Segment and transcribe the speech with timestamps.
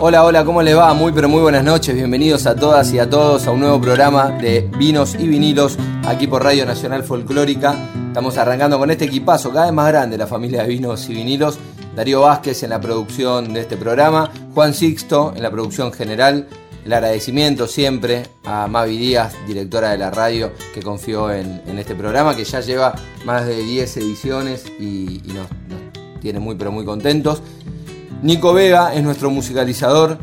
[0.00, 0.94] Hola, hola, ¿cómo les va?
[0.94, 4.30] Muy pero muy buenas noches, bienvenidos a todas y a todos a un nuevo programa
[4.30, 5.76] de Vinos y Vinilos
[6.06, 7.74] aquí por Radio Nacional Folclórica.
[8.06, 11.58] Estamos arrancando con este equipazo cada vez más grande, la familia de Vinos y Vinilos.
[11.96, 16.46] Darío Vázquez en la producción de este programa, Juan Sixto en la producción general.
[16.84, 22.36] El agradecimiento siempre a Mavi Díaz, directora de la radio, que confió en, este programa,
[22.36, 22.94] que ya lleva
[23.24, 25.48] más de 10 ediciones y, nos
[26.20, 27.42] tiene muy pero muy contentos.
[28.22, 30.18] Nico Vega es nuestro musicalizador.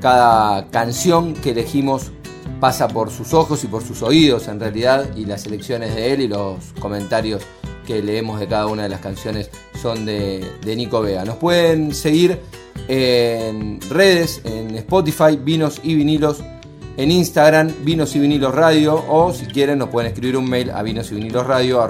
[0.00, 2.12] Cada canción que elegimos
[2.60, 6.20] pasa por sus ojos y por sus oídos en realidad y las elecciones de él
[6.20, 7.42] y los comentarios
[7.86, 9.50] que leemos de cada una de las canciones
[9.80, 11.24] son de, Nico Vega.
[11.24, 12.38] Nos pueden seguir
[12.86, 16.44] en redes, en Spotify, Vinos y Vinilos,
[16.96, 20.82] en Instagram, Vinos y Vinilos Radio, o si quieren nos pueden escribir un mail a
[20.82, 21.84] vinos y vinilos radio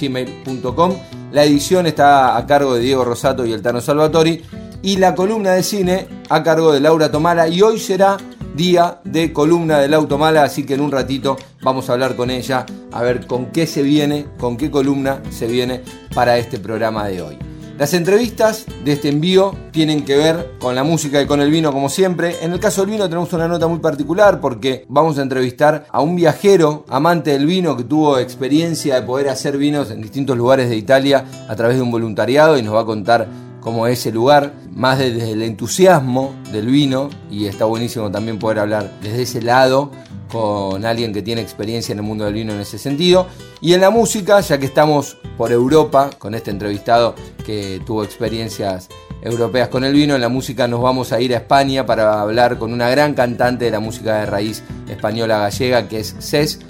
[0.00, 0.94] gmail.com.
[1.30, 4.42] La edición está a cargo de Diego Rosato y el Tano Salvatori
[4.82, 8.16] y la columna de cine a cargo de Laura Tomala y hoy será
[8.56, 12.64] día de columna del Automala, así que en un ratito vamos a hablar con ella
[12.90, 15.82] a ver con qué se viene, con qué columna se viene
[16.14, 17.38] para este programa de hoy.
[17.78, 21.70] Las entrevistas de este envío tienen que ver con la música y con el vino
[21.72, 22.36] como siempre.
[22.40, 26.00] En el caso del vino tenemos una nota muy particular porque vamos a entrevistar a
[26.00, 30.70] un viajero amante del vino que tuvo experiencia de poder hacer vinos en distintos lugares
[30.70, 33.28] de Italia a través de un voluntariado y nos va a contar
[33.66, 38.92] como ese lugar, más desde el entusiasmo del vino, y está buenísimo también poder hablar
[39.02, 39.90] desde ese lado
[40.30, 43.26] con alguien que tiene experiencia en el mundo del vino en ese sentido.
[43.60, 48.86] Y en la música, ya que estamos por Europa, con este entrevistado que tuvo experiencias
[49.20, 52.58] europeas con el vino, en la música nos vamos a ir a España para hablar
[52.58, 56.60] con una gran cantante de la música de raíz española gallega, que es Cés.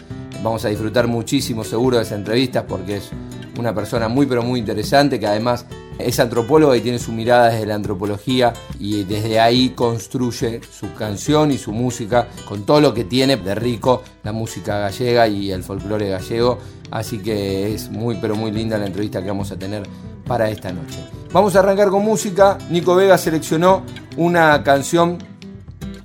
[0.42, 3.10] Vamos a disfrutar muchísimo seguro de esa entrevista porque es
[3.58, 5.66] una persona muy pero muy interesante que además
[5.98, 11.50] es antropóloga y tiene su mirada desde la antropología y desde ahí construye su canción
[11.50, 15.62] y su música con todo lo que tiene de rico la música gallega y el
[15.62, 16.58] folclore gallego.
[16.90, 19.84] Así que es muy pero muy linda la entrevista que vamos a tener
[20.26, 20.98] para esta noche.
[21.32, 22.58] Vamos a arrancar con música.
[22.70, 23.82] Nico Vega seleccionó
[24.16, 25.18] una canción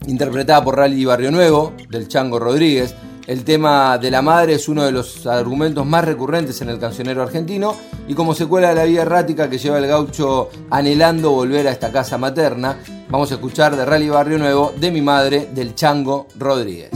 [0.08, 2.96] interpretada por Rally Barrio Nuevo del Chango Rodríguez
[3.28, 7.22] el tema de la madre es uno de los argumentos más recurrentes en el cancionero
[7.22, 7.76] argentino
[8.08, 11.92] y como secuela de la vida errática que lleva el gaucho anhelando volver a esta
[11.92, 12.78] casa materna,
[13.09, 16.92] vamos a escuchar de Rally Barrio Nuevo de mi madre, del Chango Rodríguez.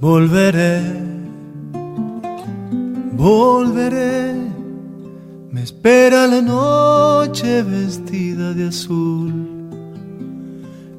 [0.00, 0.82] Volveré,
[3.12, 4.45] volveré
[5.62, 9.56] espera la noche vestida de azul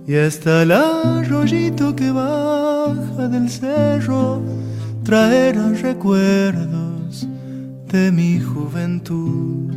[0.07, 4.41] y hasta el arroyito que baja del cerro
[5.03, 7.27] traerá recuerdos
[7.91, 9.73] de mi juventud.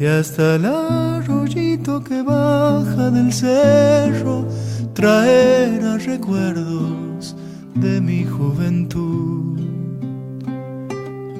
[0.00, 4.44] Y hasta el arroyito que baja del cerro
[4.92, 7.36] traerá recuerdos
[7.76, 9.60] de mi juventud.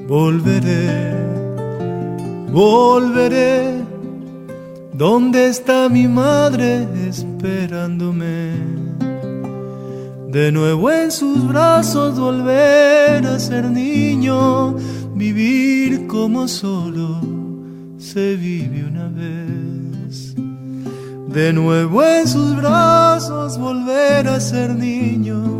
[0.07, 1.30] Volveré
[2.51, 3.81] volveré.
[4.93, 8.51] ¿Dónde está mi madre esperándome?
[10.29, 14.75] De nuevo en sus brazos volver a ser niño,
[15.15, 17.19] vivir como solo
[17.97, 20.35] se vive una vez.
[21.33, 25.59] De nuevo en sus brazos volver a ser niño,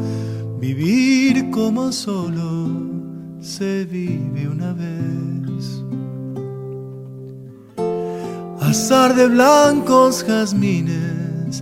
[0.59, 2.69] vivir como solo
[3.41, 5.30] se vive una vez.
[8.71, 11.61] De blancos jazmines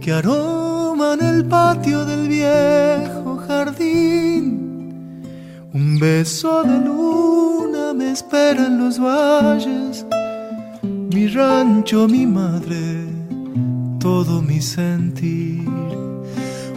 [0.00, 5.22] que aroman el patio del viejo jardín.
[5.72, 10.04] Un beso de luna me espera en los valles,
[10.82, 13.06] mi rancho, mi madre,
[14.00, 15.62] todo mi sentir.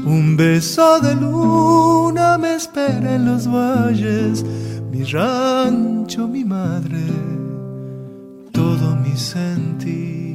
[0.05, 4.45] Un beso de luna me espera en los valles,
[4.91, 7.40] mi rancho, mi madre
[9.01, 10.30] mi sentir.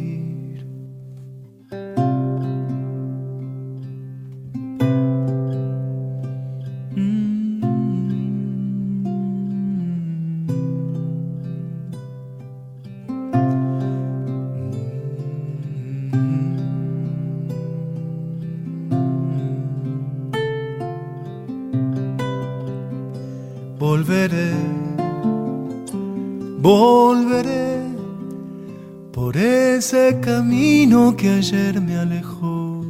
[29.87, 32.85] Ese camino que ayer me alejó,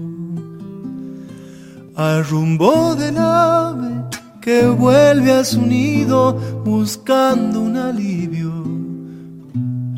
[1.94, 4.02] al rumbo del ave
[4.40, 6.32] que vuelve a su nido
[6.64, 8.50] buscando un alivio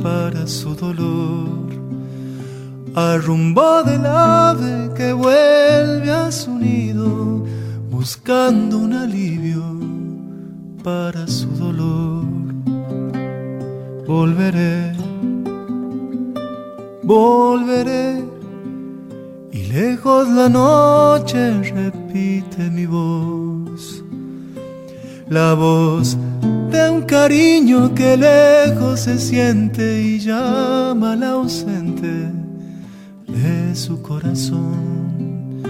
[0.03, 1.69] para su dolor,
[2.97, 7.45] al rumbo del ave que vuelve a su nido
[7.93, 9.63] buscando un alivio
[10.83, 12.25] para su dolor.
[14.05, 15.08] Volveré,
[17.09, 18.23] volveré,
[19.51, 24.05] y lejos la noche repite mi voz,
[25.31, 26.19] la voz
[26.71, 32.31] de un cariño que lejos se siente y llama al ausente
[33.27, 35.63] de su corazón.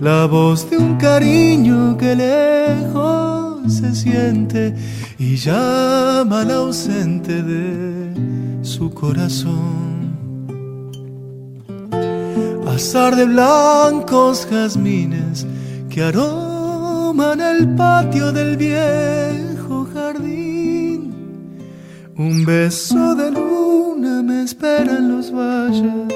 [0.00, 4.74] La voz de un cariño que lejos se siente
[5.16, 9.91] y llama al ausente de su corazón.
[12.74, 15.46] Azar de blancos jazmines
[15.90, 21.12] que aroman el patio del viejo jardín.
[22.16, 26.08] Un beso de luna me espera en los valles,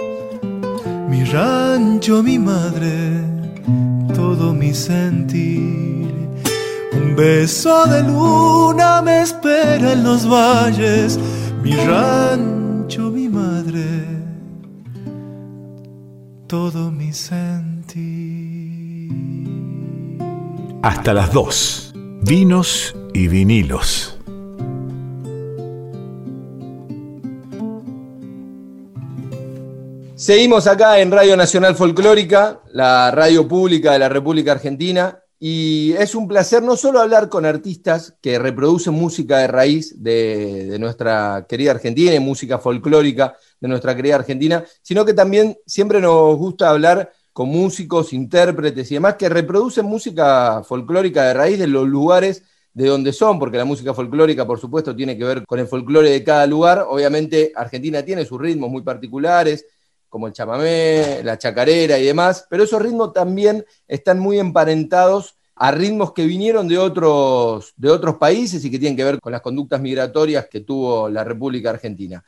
[1.11, 3.21] mi rancho, mi madre,
[4.15, 6.11] todo mi sentir.
[6.95, 11.19] Un beso de luna me espera en los valles,
[11.63, 14.06] mi rancho, mi madre,
[16.47, 19.11] todo mi sentir.
[20.83, 21.93] Hasta las dos.
[22.23, 24.19] Vinos y vinilos.
[30.15, 36.15] Seguimos acá en Radio Nacional Folclórica, la radio pública de la República Argentina, y es
[36.15, 41.47] un placer no solo hablar con artistas que reproducen música de raíz de, de, nuestra
[41.49, 46.71] querida Argentina y música folclórica de nuestra querida Argentina, sino que también siempre nos gusta
[46.71, 52.43] hablar con músicos, intérpretes y demás que reproducen música folclórica de raíz de los lugares
[52.73, 56.11] de donde son, porque la música folclórica, por supuesto, tiene que ver con el folclore
[56.11, 56.87] de cada lugar.
[56.89, 59.67] Obviamente, Argentina tiene sus ritmos muy particulares,
[60.09, 65.71] como el chamamé, la chacarera y demás, pero esos ritmos también están muy emparentados a
[65.71, 69.41] ritmos que vinieron de otros, de otros países y que tienen que ver con las
[69.41, 72.23] conductas migratorias que tuvo la República Argentina.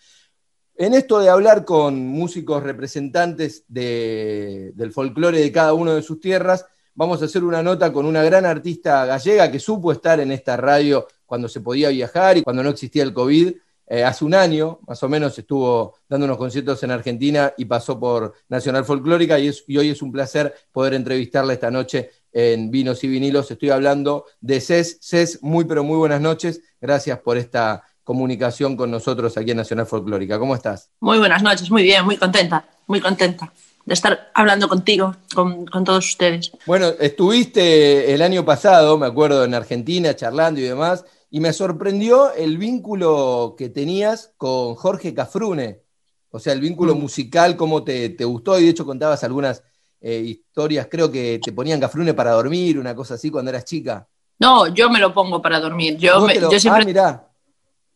[0.75, 6.21] En esto de hablar con músicos representantes de, del folclore de cada una de sus
[6.21, 6.65] tierras,
[6.95, 10.57] vamos a hacer una nota con una gran artista gallega que supo estar en esta
[10.57, 13.55] radio cuando se podía viajar y cuando no existía el COVID,
[13.91, 17.99] eh, hace un año, más o menos, estuvo dando unos conciertos en Argentina y pasó
[17.99, 22.71] por Nacional Folclórica y, es, y, hoy es un placer poder entrevistarla esta noche en
[22.71, 23.51] Vinos y Vinilos.
[23.51, 24.99] Estoy hablando de CES.
[25.01, 26.61] CES, muy pero muy buenas noches.
[26.79, 30.39] Gracias por esta comunicación con nosotros aquí en Nacional Folclórica.
[30.39, 30.91] ¿Cómo estás?
[31.01, 33.51] Muy buenas noches, muy bien, muy contenta, muy contenta
[33.87, 36.53] de estar hablando contigo, con, con todos ustedes.
[36.67, 42.33] Bueno, estuviste el año pasado, me acuerdo, en Argentina charlando y demás y me sorprendió
[42.33, 45.83] el vínculo que tenías con Jorge Cafrune,
[46.31, 46.99] o sea, el vínculo mm.
[46.99, 49.63] musical, cómo te, te, gustó, y de hecho contabas algunas
[50.01, 54.07] eh, historias, creo que te ponían Cafrune para dormir, una cosa así, cuando eras chica.
[54.39, 55.97] No, yo me lo pongo para dormir.
[55.97, 56.51] Yo, me, lo...
[56.51, 56.83] yo siempre...
[56.83, 57.25] Ah, mirá.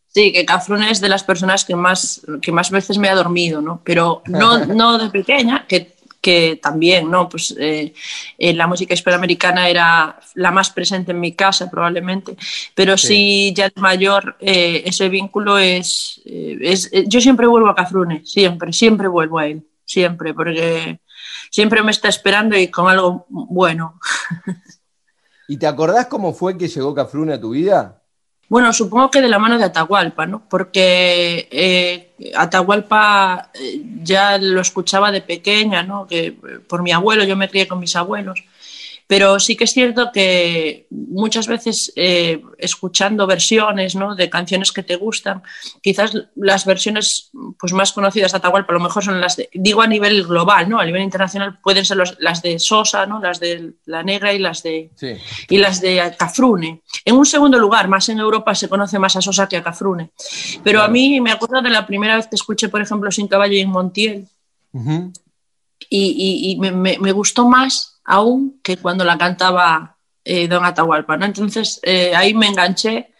[0.08, 3.62] Sí, que Cafrune es de las personas que más, que más veces me ha dormido,
[3.62, 3.80] ¿no?
[3.82, 7.28] Pero no, no de pequeña, que que también, ¿no?
[7.28, 7.92] Pues eh,
[8.38, 12.36] eh, la música hispanoamericana era la más presente en mi casa probablemente,
[12.74, 17.74] pero sí, sí ya de mayor eh, ese vínculo es, es, Yo siempre vuelvo a
[17.74, 21.00] Cafrune, siempre, siempre vuelvo a él, siempre, porque
[21.50, 23.98] siempre me está esperando y con algo bueno.
[25.48, 28.01] ¿Y te acordás cómo fue que llegó Cafrune a tu vida?
[28.52, 30.42] Bueno, supongo que de la mano de Atahualpa, ¿no?
[30.46, 36.06] Porque eh, Atahualpa eh, ya lo escuchaba de pequeña, ¿no?
[36.06, 36.36] Que
[36.68, 38.44] por mi abuelo, yo me crié con mis abuelos.
[39.06, 44.14] Pero sí que es cierto que muchas veces eh, escuchando versiones ¿no?
[44.14, 45.42] de canciones que te gustan,
[45.82, 49.82] quizás las versiones pues, más conocidas de Atahualpa a lo mejor son las de, digo
[49.82, 50.78] a nivel global, ¿no?
[50.78, 53.20] a nivel internacional pueden ser los, las de Sosa, ¿no?
[53.20, 55.14] las de La Negra y las de, sí.
[55.48, 56.82] y las de Cafrune.
[57.04, 60.10] En un segundo lugar, más en Europa se conoce más a Sosa que a Cafrune.
[60.62, 60.84] Pero claro.
[60.84, 63.60] a mí me acuerdo de la primera vez que escuché, por ejemplo, Sin Caballo y
[63.60, 64.28] en Montiel.
[64.72, 65.12] Uh -huh.
[65.90, 70.64] Y, y, y me, me, me gustó más aún que cuando la cantaba eh, Don
[70.64, 71.16] Atahualpa.
[71.16, 71.26] ¿no?
[71.26, 73.12] Entonces eh, ahí me enganché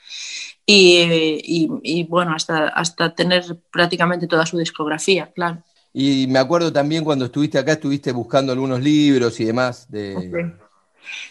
[0.64, 5.62] y, y, y, bueno, hasta, hasta tener prácticamente toda su discografía, claro.
[5.92, 10.52] Y me acuerdo también cuando estuviste acá, estuviste buscando algunos libros y demás de, okay.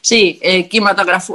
[0.01, 0.67] Sí, eh,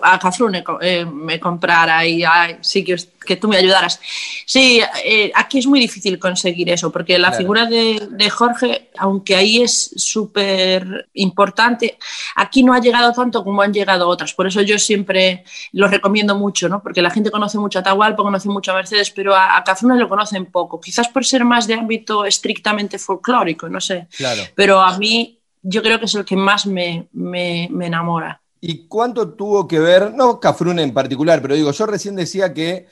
[0.03, 2.25] a Cafrune eh, me comprara y
[2.61, 4.01] sí que, que, tú me ayudaras.
[4.45, 9.37] Sí, eh, aquí es muy difícil conseguir eso, porque la figura de, de, Jorge, aunque
[9.37, 11.97] ahí es súper importante,
[12.35, 14.35] aquí no ha llegado tanto como han llegado otras.
[14.35, 16.83] Por eso yo siempre lo recomiendo mucho, ¿no?
[16.83, 19.99] porque la gente conoce mucho a Atahualpa, conoce mucho a Mercedes, pero a, a Cafrune
[19.99, 20.81] lo conocen poco.
[20.81, 24.09] Quizás por ser más de ámbito estrictamente folclórico, no sé.
[24.17, 24.43] Claro.
[24.55, 25.36] Pero a mí
[25.69, 28.41] yo creo que es el que más me, me, me enamora.
[28.61, 32.87] ¿Y cuánto tuvo que ver, no Cafrune en particular, pero digo, yo recién decía que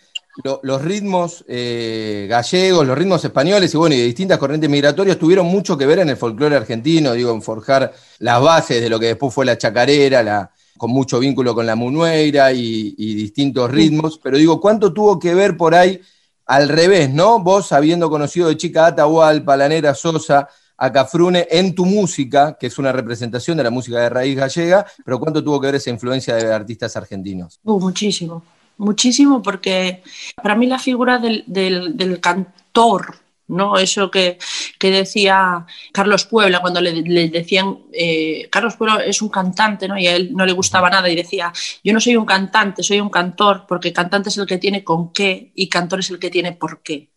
[0.62, 5.46] los ritmos eh, gallegos, los ritmos españoles y bueno, y de distintas corrientes migratorias tuvieron
[5.46, 9.06] mucho que ver en el folclore argentino, digo, en forjar las bases de lo que
[9.06, 14.18] después fue la chacarera, la, con mucho vínculo con la munueira y, y distintos ritmos,
[14.18, 16.00] pero digo, ¿cuánto tuvo que ver por ahí
[16.46, 17.38] al revés, ¿no?
[17.38, 22.66] Vos habiendo conocido de chica Atahualpa, la negra Sosa, a Cafrune en tu música, que
[22.66, 25.90] es una representación de la música de raíz gallega, pero ¿cuánto tuvo que ver esa
[25.90, 27.60] influencia de artistas argentinos?
[27.64, 28.42] Uh, muchísimo,
[28.78, 30.02] muchísimo, porque
[30.42, 33.16] para mí la figura del, cantor,
[33.46, 33.76] ¿no?
[33.78, 34.38] Eso que,
[34.80, 39.96] decía Carlos Puebla cuando le, le decían, eh, Carlos Puebla es un cantante, ¿no?
[39.98, 41.52] Y a él no le gustaba nada y decía,
[41.82, 45.12] yo no soy un cantante, soy un cantor, porque cantante es el que tiene con
[45.12, 47.13] qué y cantor es el que tiene por qué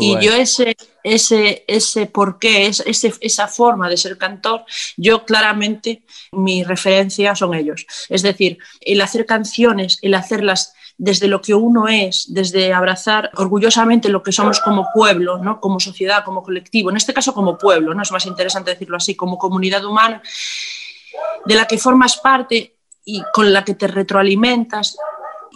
[0.00, 4.64] y yo ese, ese, ese por qué, ese, esa forma de ser cantor,
[4.96, 7.86] yo claramente mi referencia son ellos.
[8.08, 14.10] Es decir, el hacer canciones, el hacerlas desde lo que uno es, desde abrazar orgullosamente
[14.10, 15.58] lo que somos como pueblo, ¿no?
[15.58, 18.02] como sociedad, como colectivo, en este caso como pueblo, ¿no?
[18.02, 20.22] es más interesante decirlo así, como comunidad humana,
[21.46, 24.98] de la que formas parte y con la que te retroalimentas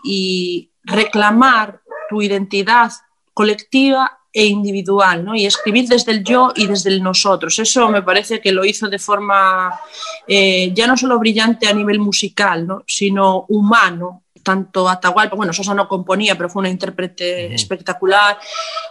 [0.02, 2.92] y reclamar tu identidad
[3.34, 5.36] colectiva e individual, ¿no?
[5.36, 7.56] Y escribir desde el yo y desde el nosotros.
[7.60, 9.78] Eso me parece que lo hizo de forma
[10.26, 12.82] eh, ya no solo brillante a nivel musical, ¿no?
[12.86, 14.22] sino humano.
[14.42, 18.36] Tanto Atahualpa, bueno, Sosa no componía, pero fue una intérprete espectacular,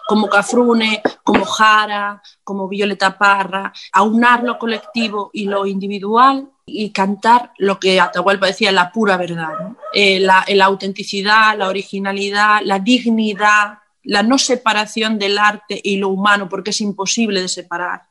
[0.08, 7.52] como Cafrune, como Jara, como Violeta Parra, aunar lo colectivo y lo individual y cantar
[7.60, 9.54] lo que Atahualpa decía, la pura verdad,
[9.94, 16.10] eh, la, la autenticidad, la originalidad, la dignidad, la no separación del arte y lo
[16.10, 18.02] humano, porque es imposible de separar,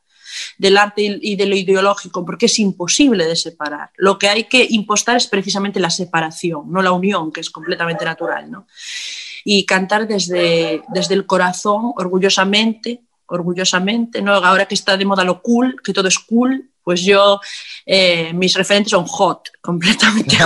[0.57, 3.91] del arte y de lo ideológico, porque es imposible de separar.
[3.97, 8.05] Lo que hay que impostar es precisamente la separación, no la unión, que es completamente
[8.05, 8.49] natural.
[8.49, 8.67] ¿no?
[9.43, 14.33] Y cantar desde, desde el corazón, orgullosamente, orgullosamente, ¿no?
[14.33, 17.39] ahora que está de moda lo cool, que todo es cool, pues yo,
[17.85, 20.37] eh, mis referentes son hot, completamente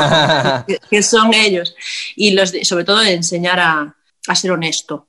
[0.89, 1.75] que, son ellos.
[2.15, 3.95] Y los sobre todo de enseñar a,
[4.27, 5.06] a ser honesto,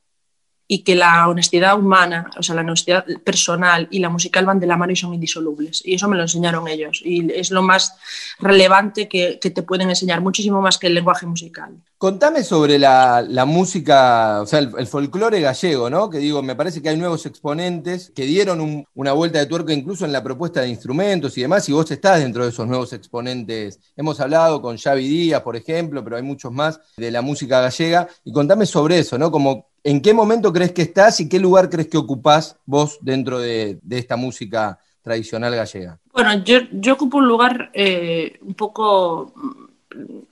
[0.70, 4.66] y que la honestidad humana, o sea, la honestidad personal y la musical van de
[4.66, 5.80] la mano y son indisolubles.
[5.82, 7.00] Y eso me lo enseñaron ellos.
[7.02, 7.94] Y es lo más
[8.38, 11.74] relevante que, te pueden enseñar, muchísimo más que el lenguaje musical.
[11.96, 16.10] Contame sobre la, música, o sea, el, folclore gallego, ¿no?
[16.10, 20.04] Que digo, me parece que hay nuevos exponentes que dieron una vuelta de tuerca incluso
[20.04, 23.80] en la propuesta de instrumentos y demás, y vos estás dentro de esos nuevos exponentes.
[23.96, 28.06] Hemos hablado con Xavi Díaz, por ejemplo, pero hay muchos más de la música gallega.
[28.22, 29.30] Y contame sobre eso, ¿no?
[29.30, 33.38] Como ¿En qué momento crees que estás y qué lugar crees que ocupás vos dentro
[33.38, 35.98] de, esta música tradicional gallega?
[36.12, 39.32] Bueno, yo, ocupo un lugar eh, un poco...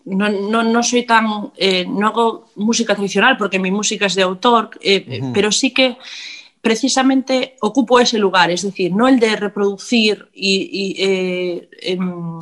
[0.04, 1.52] No, soy tan...
[1.56, 5.96] Eh, no hago música tradicional porque mi música es de autor, eh, pero sí que
[6.66, 12.40] precisamente ocupo ese lugar, es decir, no el de reproducir y, eh, em,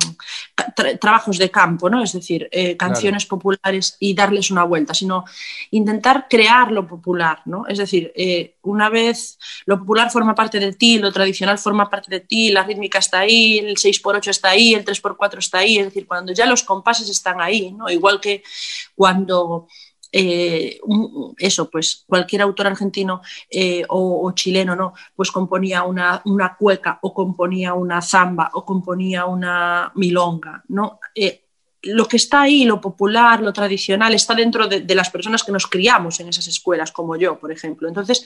[0.99, 2.01] trabajos de campo, ¿no?
[2.01, 5.25] es decir, eh, canciones populares y darles una vuelta, sino
[5.69, 7.67] intentar crear lo popular, ¿no?
[7.67, 12.09] es decir, eh, una vez lo popular forma parte de ti, lo tradicional forma parte
[12.09, 15.85] de ti, la rítmica está ahí, el 6x8 está ahí, el 3x4 está ahí, es
[15.85, 17.91] decir, cuando ya los compases están ahí, ¿no?
[17.91, 18.41] igual que
[18.95, 19.67] cuando
[20.17, 20.79] eh,
[21.37, 24.93] eso, pues cualquier autor argentino eh, o, chileno, ¿no?
[25.13, 26.23] Pues componía una,
[26.57, 31.01] cueca o componía una zamba o componía una milonga, ¿no?
[31.13, 31.43] Eh,
[31.81, 35.67] lo que está ahí, lo popular, lo tradicional, está dentro de, las personas que nos
[35.67, 37.89] criamos en esas escuelas, como yo, por ejemplo.
[37.89, 38.25] Entonces,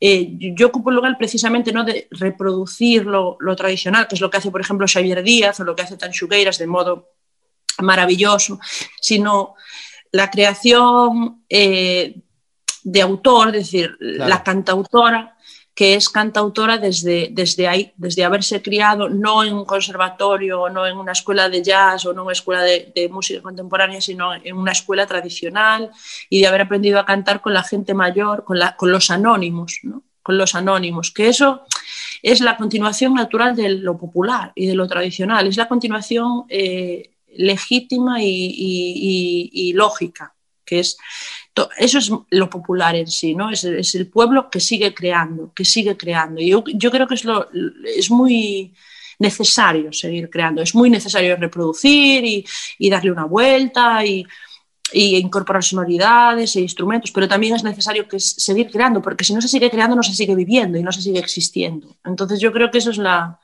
[0.00, 4.52] yo ocupo el lugar precisamente no de reproducir lo, tradicional, que es lo que hace,
[4.52, 7.10] por ejemplo, Xavier Díaz o lo que hace Tanchugueiras de modo
[7.82, 8.60] maravilloso,
[9.00, 9.56] sino
[10.16, 12.16] la creación eh,
[12.82, 15.36] de autor, es decir, la cantautora,
[15.74, 20.96] que es cantautora desde, desde ahí, desde haberse criado no en un conservatorio, no en
[20.96, 24.72] una escuela de jazz o no en una escuela de, música contemporánea, sino en una
[24.72, 25.90] escuela tradicional
[26.30, 29.80] y de haber aprendido a cantar con la gente mayor, con, la, con los anónimos,
[29.82, 30.02] ¿no?
[30.22, 31.62] con los anónimos, que eso
[32.22, 37.15] es la continuación natural de lo popular y de lo tradicional, es la continuación eh,
[37.34, 40.96] legítima y, lógica, que es
[41.78, 43.50] eso es lo popular en sí, ¿no?
[43.50, 46.40] Es, el pueblo que sigue creando, que sigue creando.
[46.40, 47.48] Y yo, yo creo que es, lo,
[47.84, 48.74] es muy
[49.18, 52.24] necesario seguir creando, es muy necesario reproducir
[52.78, 54.26] y, darle una vuelta y,
[54.92, 59.40] y incorporar sonoridades e instrumentos, pero también es necesario que seguir creando, porque si no
[59.40, 61.96] se sigue creando no se sigue viviendo y no se sigue existiendo.
[62.04, 63.40] Entonces yo creo que eso es la,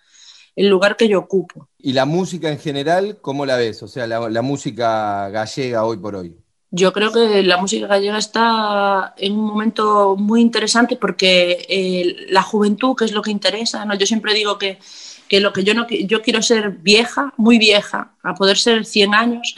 [0.57, 1.69] el lugar que yo ocupo.
[1.79, 3.83] ¿Y la música en general, cómo la ves?
[3.83, 6.37] O sea, la, música gallega hoy por hoy.
[6.71, 12.43] Yo creo que la música gallega está en un momento muy interesante porque eh, la
[12.43, 13.95] juventud, que es lo que interesa, ¿no?
[13.95, 14.79] yo siempre digo que
[15.33, 19.15] que lo que yo no yo quiero ser vieja, muy vieja, a poder ser 100
[19.15, 19.55] años,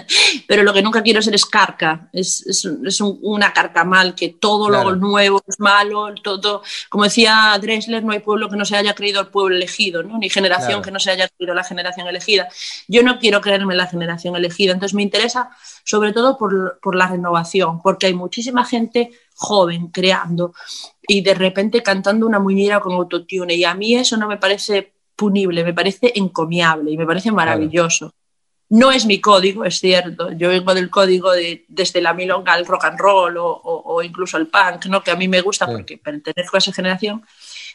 [0.48, 4.30] pero lo que nunca quiero ser es carca, es, es, es un, una carcamal, que
[4.30, 8.78] todo lo nuevo es malo, todo, como decía Dressler, no hay pueblo que no se
[8.78, 10.16] haya creído el pueblo elegido, ¿no?
[10.16, 12.48] ni generación que no se haya creído la generación elegida.
[12.88, 15.50] Yo no quiero creerme la generación elegida, entonces me interesa
[15.84, 20.54] sobre todo por, por la renovación, porque hay muchísima gente joven creando
[21.06, 24.94] y de repente cantando una muñeira con autotune y a mí eso no me parece
[25.18, 28.14] punible, me parece encomiable y me parece maravilloso.
[28.70, 30.30] No es mi código, es cierto.
[30.30, 34.46] Yo vengo del código de, desde la milonga al rock and roll o, incluso al
[34.46, 35.02] punk, ¿no?
[35.02, 37.24] que a mí me gusta porque pertenezco a esa generación,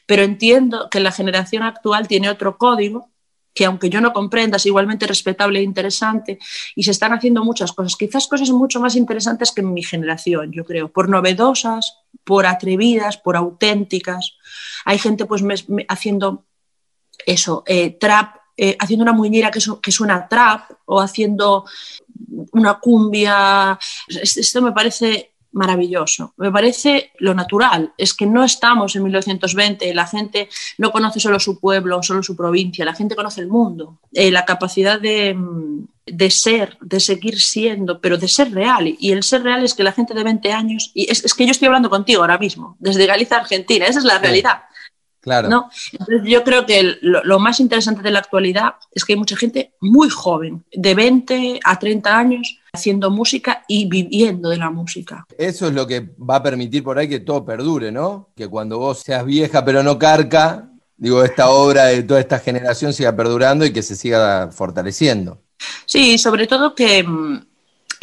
[0.05, 3.09] pero entiendo que la generación actual tiene otro código
[3.53, 6.39] que aunque yo no comprenda es igualmente respetable e interesante
[6.75, 10.51] y se están haciendo muchas cosas, quizás cosas mucho más interesantes que en mi generación,
[10.51, 14.37] yo creo, por novedosas, por atrevidas, por auténticas.
[14.85, 15.43] Hay gente pues
[15.87, 16.45] haciendo
[17.25, 21.65] eso, eh, trap, eh, haciendo una muñeira que, que suena trap o haciendo
[22.51, 23.77] una cumbia.
[24.07, 26.33] Esto me parece maravilloso.
[26.37, 27.93] Me parece lo natural.
[27.97, 32.35] Es que no estamos en 1920, la gente no conoce solo su pueblo, solo su
[32.35, 33.99] provincia, la gente conoce el mundo.
[34.11, 35.37] Eh, la capacidad de,
[36.05, 38.95] de, ser, de seguir siendo, pero de ser real.
[38.99, 41.45] Y el ser real es que la gente de 20 años, y es, es que
[41.45, 44.63] yo estoy hablando contigo ahora mismo, desde Galicia, Argentina, esa es la realidad.
[45.23, 45.47] Claro.
[45.47, 45.69] ¿no?
[45.93, 49.73] Entonces, yo creo que lo, más interesante de la actualidad es que hay mucha gente
[49.79, 55.25] muy joven, de 20 a 30 años, haciendo música y viviendo de la música.
[55.37, 58.31] Eso es lo que va a permitir por ahí que todo perdure, ¿no?
[58.35, 62.91] Que cuando vos seas vieja pero no carca, digo, esta obra de toda esta generación
[62.91, 65.41] siga perdurando y que se siga fortaleciendo.
[65.85, 67.45] Sí, sobre todo que mm,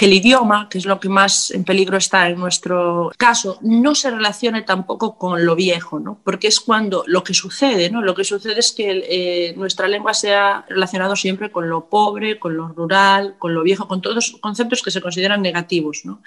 [0.00, 3.94] que el idioma, que es lo que más en peligro está en nuestro caso, no
[3.94, 6.18] se relacione tampoco con lo viejo, ¿no?
[6.24, 8.00] porque es cuando lo que sucede, ¿no?
[8.00, 12.38] lo que sucede es que eh, nuestra lengua se ha relacionado siempre con lo pobre,
[12.38, 16.22] con lo rural, con lo viejo, con todos conceptos que se consideran negativos, ¿no?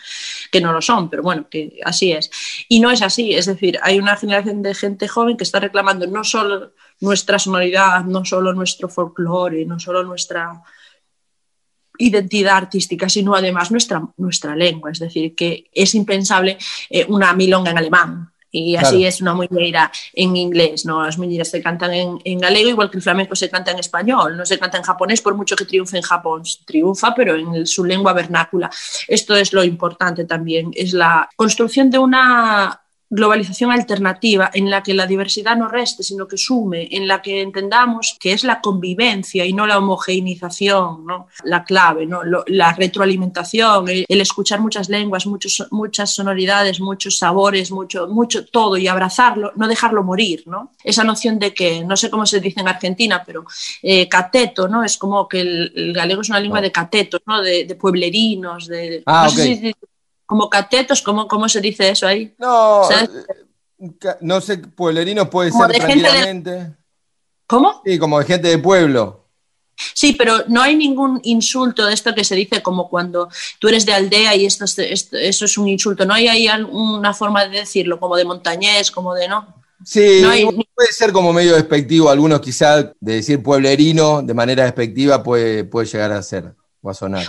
[0.52, 2.30] que no lo son, pero bueno, que así es.
[2.70, 6.06] Y no es así, es decir, hay una generación de gente joven que está reclamando
[6.06, 10.62] no solo nuestra sonoridad, no solo nuestro folclore, no solo nuestra
[11.98, 14.92] identidad artística, sino además nuestra, nuestra lengua.
[14.92, 16.58] Es decir, que es impensable
[16.90, 18.30] eh, una milonga en alemán.
[18.56, 21.04] Y así es una muñeira en inglés, ¿no?
[21.04, 24.38] Las muñeiras se cantan en, en, galego, igual que el flamenco se canta en español,
[24.38, 26.44] no se canta en japonés por mucho que triunfe en Japón.
[26.64, 28.70] Triunfa, pero en su lengua vernácula.
[29.08, 32.83] Esto es lo importante también, es la construcción de una
[33.14, 37.42] globalización alternativa en la que la diversidad no reste, sino que sume, en la que
[37.42, 41.28] entendamos que es la convivencia y no la homogeneización, ¿no?
[41.44, 42.22] la clave, ¿no?
[42.48, 48.88] la retroalimentación, el, escuchar muchas lenguas, muchos, muchas sonoridades, muchos sabores, mucho, mucho todo y
[48.88, 50.44] abrazarlo, no dejarlo morir.
[50.48, 50.72] ¿no?
[50.84, 53.46] Esa noción de que, no sé cómo se dice en Argentina, pero
[53.84, 54.84] eh, cateto, ¿no?
[54.84, 57.42] es como que el, galego es una lengua de catetos, ¿no?
[57.42, 59.04] de, pueblerinos, de...
[59.06, 59.30] Ah,
[60.34, 62.34] como catetos, ¿cómo, ¿cómo se dice eso ahí?
[62.40, 63.08] No, eh,
[64.22, 66.74] no sé, pueblerino puede ser tranquilamente.
[67.46, 67.84] ¿Cómo?
[67.86, 69.28] Sí, como de gente de pueblo.
[69.94, 73.86] Sí, pero no hay ningún insulto de esto que se dice como cuando tú eres
[73.86, 76.04] de aldea y esto, eso es un insulto.
[76.04, 79.62] No hay ahí una forma de decirlo, como de montañés, como de no.
[79.86, 80.24] Sí,
[80.74, 85.86] puede ser como medio despectivo, algunos quizás de decir pueblerino de manera despectiva puede, puede
[85.86, 86.56] llegar a ser.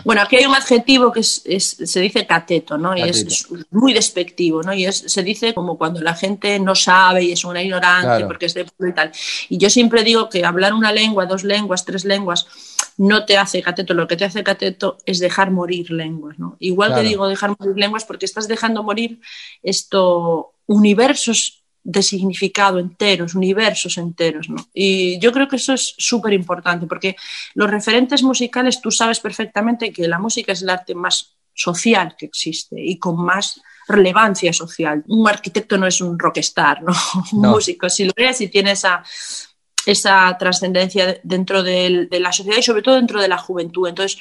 [0.05, 2.97] Bueno, aquí hay un adjetivo que es, se dice cateto, ¿no?
[2.97, 4.75] Y es, muy despectivo, ¿no?
[4.75, 8.55] Y se dice como cuando la gente no sabe y es una ignorante porque es
[8.55, 9.13] de pueblo y tal.
[9.49, 12.49] Y yo siempre digo que hablar una lengua, dos lenguas, tres lenguas,
[12.97, 13.95] no te hace cateto.
[13.95, 16.57] Lo que te hace cateto es dejar morir lenguas, ¿no?
[16.59, 19.21] Igual que digo dejar morir lenguas porque estás dejando morir
[19.63, 24.49] esto universos de significado enteros, universos enteros.
[24.49, 24.67] ¿no?
[24.73, 27.15] Y yo creo que eso es súper importante porque
[27.55, 32.27] los referentes musicales, tú sabes perfectamente que la música es el arte más social que
[32.27, 35.05] existe y con más relevancia social.
[35.07, 36.93] Un arquitecto no es un rockstar, ¿no?
[37.33, 39.05] un músico, si lo es y tiene esa,
[39.87, 43.89] esa trascendencia dentro de, la sociedad y sobre todo dentro de la juventud.
[43.89, 44.19] Entonces,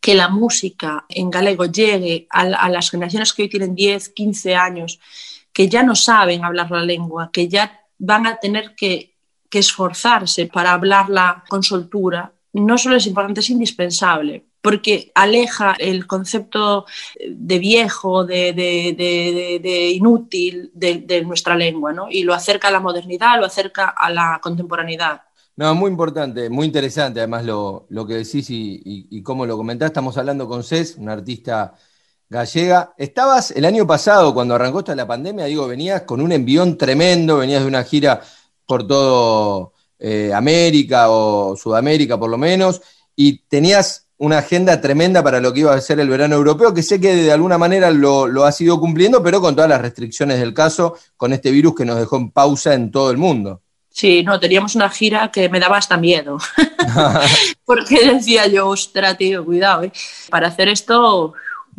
[0.00, 5.00] que la música en galego llegue a, las generaciones que hoy tienen 10, 15 años,
[5.56, 9.14] que ya no saben hablar la lengua, que ya van a tener que,
[9.50, 16.84] esforzarse para hablarla con soltura, no solo es importante, es indispensable porque aleja el concepto
[17.26, 18.50] de viejo, de,
[19.94, 22.08] inútil de, nuestra lengua, ¿no?
[22.10, 25.22] y lo acerca a la modernidad, lo acerca a la contemporaneidad.
[25.56, 29.86] No, muy importante, muy interesante además lo, que decís y, y, cómo lo comentás.
[29.86, 31.72] Estamos hablando con Cés, una artista
[32.28, 32.92] gallega.
[32.96, 37.38] Estabas el año pasado, cuando arrancó esta la pandemia, digo, venías con un envión tremendo,
[37.38, 38.20] venías de una gira
[38.66, 42.82] por todo eh, América o Sudamérica por lo menos,
[43.14, 46.82] y tenías una agenda tremenda para lo que iba a ser el verano europeo, que
[46.82, 50.38] sé que de alguna manera lo, lo has ido cumpliendo, pero con todas las restricciones
[50.38, 53.60] del caso, con este virus que nos dejó en pausa en todo el mundo.
[53.90, 56.38] Sí, no, teníamos una gira que me daba hasta miedo.
[57.64, 59.92] porque decía yo, ostra, tío, cuidado, ¿eh?
[60.30, 61.34] Para hacer esto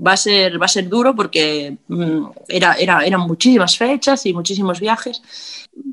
[0.06, 4.34] va a ser, va a ser duro porque mm, era, era, eran muchísimas fechas y
[4.34, 5.22] muchísimos viajes.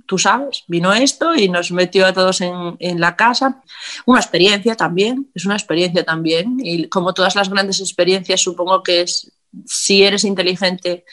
[0.07, 3.63] Tú sabes, vino esto y nos metió a todos en, en la casa.
[4.07, 6.59] Una experiencia también, es una experiencia también.
[6.63, 9.05] Y como todas las grandes experiencias, supongo que
[9.67, 11.05] si eres inteligente,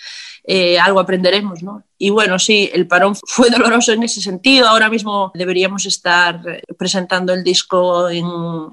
[0.44, 1.84] eh, algo aprenderemos, ¿no?
[2.04, 4.68] Y bueno, sí, el parón fue doloroso en ese sentido.
[4.68, 6.42] Ahora mismo deberíamos estar
[6.76, 8.26] presentando el disco en,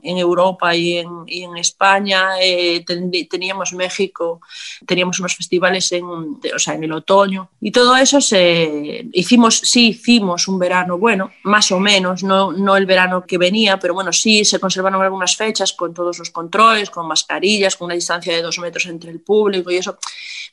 [0.02, 2.40] Europa y en, España.
[2.40, 2.86] Eh,
[3.28, 4.40] teníamos México,
[4.86, 7.50] teníamos unos festivales en, o sea, en el otoño.
[7.60, 12.78] Y todo eso se hicimos, sí hicimos un verano bueno, más o menos, no, no
[12.78, 16.88] el verano que venía, pero bueno, sí se conservaron algunas fechas con todos los controles,
[16.88, 19.98] con mascarillas, con una distancia de dos metros entre el público y eso.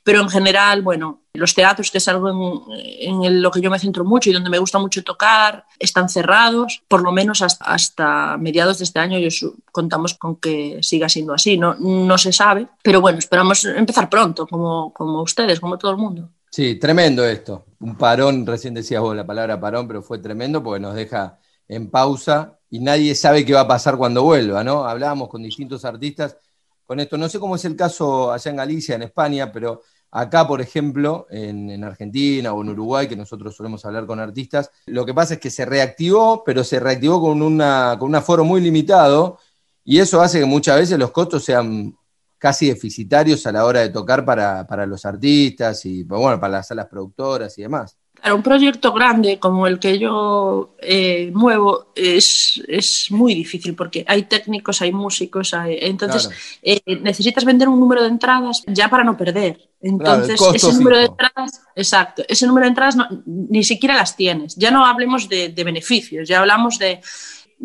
[0.03, 4.03] Pero en general, bueno, los teatros, que es algo en, lo que yo me centro
[4.03, 8.83] mucho y donde me gusta mucho tocar, están cerrados, por lo menos hasta, mediados de
[8.85, 9.19] este año.
[9.19, 9.27] Y
[9.71, 11.57] contamos con que siga siendo así.
[11.57, 15.97] No, no se sabe, pero bueno, esperamos empezar pronto, como, como ustedes, como todo el
[15.97, 16.29] mundo.
[16.49, 17.65] Sí, tremendo esto.
[17.79, 21.89] Un parón, recién decías vos la palabra parón, pero fue tremendo porque nos deja en
[21.89, 24.85] pausa y nadie sabe qué va a pasar cuando vuelva, ¿no?
[24.85, 26.37] Hablábamos con distintos artistas
[26.85, 27.17] con esto.
[27.17, 29.81] No sé cómo es el caso allá en Galicia, en España, pero
[30.17, 35.05] Acá, por ejemplo, en, Argentina o en Uruguay, que nosotros solemos hablar con artistas, lo
[35.05, 38.61] que pasa es que se reactivó, pero se reactivó con, una, con un aforo muy
[38.61, 39.39] limitado
[39.83, 41.97] y eso hace que muchas veces los costos sean
[42.37, 46.67] casi deficitarios a la hora de tocar para, para los artistas y bueno, para las
[46.69, 47.97] salas productoras y demás
[48.33, 54.23] un proyecto grande como el que yo eh, muevo es, es, muy difícil porque hay
[54.23, 56.29] técnicos, hay músicos, entonces
[56.61, 59.69] eh, necesitas vender un número de entradas ya para no perder.
[59.81, 64.55] Entonces, ese número de entradas, exacto, ese número de entradas ni siquiera las tienes.
[64.55, 67.01] Ya no hablemos de beneficios, ya hablamos de,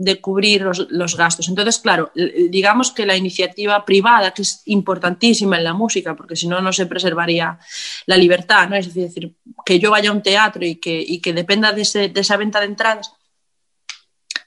[0.02, 1.50] de cubrir los, gastos.
[1.50, 2.10] Entonces, claro,
[2.48, 6.72] digamos que la iniciativa privada, que es importantísima en la música, porque si no, no
[6.72, 7.58] se preservaría
[8.06, 8.76] la libertad, ¿no?
[8.76, 12.60] Es decir, que yo vaya a un teatro y que, que dependa de, esa venta
[12.60, 13.12] de entradas,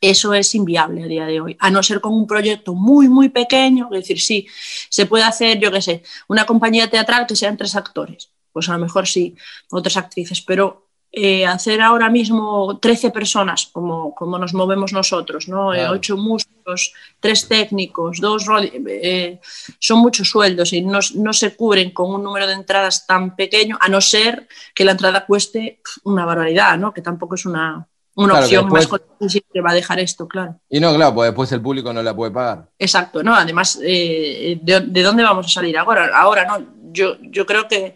[0.01, 3.29] eso es inviable a día de hoy, a no ser con un proyecto muy, muy
[3.29, 4.47] pequeño, es decir, sí,
[4.89, 8.73] se puede hacer, yo qué sé, una compañía teatral que sean tres actores, pues a
[8.73, 9.35] lo mejor sí,
[9.69, 15.71] otras actrices, pero eh, hacer ahora mismo 13 personas, como, como nos movemos nosotros, ¿no?
[15.71, 18.47] Eh, ocho músicos, tres técnicos, dos
[18.87, 19.39] eh,
[19.77, 23.77] son muchos sueldos y no, no, se cubren con un número de entradas tan pequeño,
[23.79, 26.91] a no ser que la entrada cueste una barbaridad, ¿no?
[26.91, 30.59] que tampoco es una, una opción más que va a dejar esto, claro.
[30.67, 32.69] Y no, claro, pues después el público no la puede pagar.
[32.79, 33.35] Exacto, ¿no?
[33.35, 36.09] Además, ¿de, ¿de, dónde vamos a salir ahora?
[36.11, 36.72] Ahora, ¿no?
[36.93, 37.95] Yo, yo creo que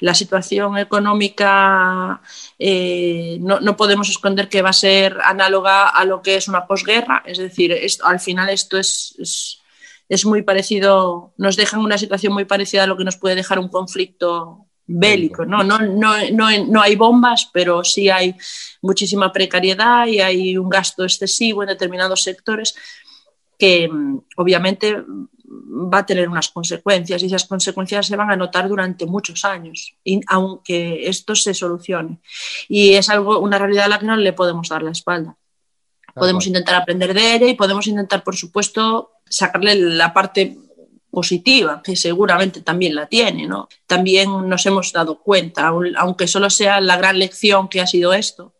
[0.00, 2.20] la situación económica
[2.58, 7.22] eh, no, podemos esconder que va a ser análoga a lo que es una posguerra,
[7.26, 9.60] es decir, al final esto es,
[10.08, 13.34] es, muy parecido, nos deja en una situación muy parecida a lo que nos puede
[13.34, 15.44] dejar un conflicto bélico.
[15.44, 15.64] ¿no?
[15.64, 18.36] No, no, no, no hay bombas, pero sí hay
[18.82, 22.74] muchísima precariedad y hay un gasto excesivo en determinados sectores
[23.58, 25.02] que mm, obviamente
[25.64, 29.96] va a tener unas consecuencias y esas consecuencias se van a notar durante muchos años,
[30.28, 32.20] aunque esto se solucione.
[32.68, 35.36] Y es algo, una realidad a la que no le podemos dar la espalda.
[36.14, 40.56] Podemos intentar aprender de ella y podemos intentar, por supuesto, sacarle la parte
[41.10, 43.68] positiva, que seguramente también la tiene, ¿no?
[43.86, 48.55] También nos hemos dado cuenta, aunque solo sea la gran lección que ha sido esto,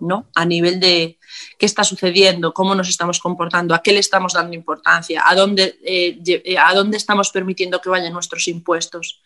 [0.00, 0.26] ¿no?
[0.34, 1.18] A nivel de
[1.58, 5.78] qué está sucediendo, cómo nos estamos comportando, a qué le estamos dando importancia, a dónde,
[5.84, 9.20] eh, eh, a dónde estamos permitiendo que vayan nuestros impuestos.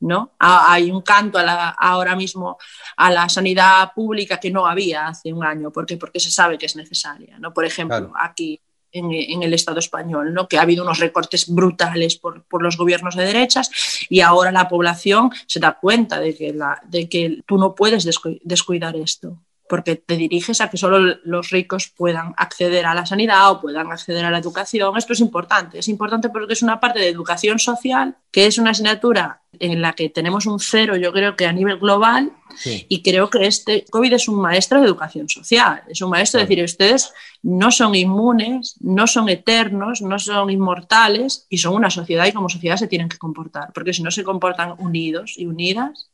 [0.00, 0.32] ¿no?
[0.38, 2.56] Hay un canto ahora mismo
[2.96, 6.66] a la sanidad pública que no había hace un año, ¿por Porque se sabe que
[6.66, 7.52] es necesaria, ¿no?
[7.52, 8.60] Por ejemplo, aquí
[8.92, 10.48] en, el Estado español, ¿no?
[10.48, 13.70] que ha habido unos recortes brutales por, los gobiernos de derechas
[14.08, 18.08] y ahora la población se da cuenta de que, la, de que tú no puedes
[18.42, 19.38] descuidar esto
[19.68, 23.90] porque te diriges a que solo los ricos puedan acceder a la sanidad o puedan
[23.92, 24.96] acceder a la educación.
[24.96, 28.70] Esto es importante, es importante porque es una parte de educación social, que es una
[28.70, 32.32] asignatura en la que tenemos un cero, yo creo que a nivel global,
[32.64, 36.46] y creo que este COVID es un maestro de educación social, es un maestro de
[36.46, 42.26] decir, ustedes no son inmunes, no son eternos, no son inmortales y son una sociedad
[42.26, 46.10] y como sociedad se tienen que comportar, porque si no se comportan unidos y unidas,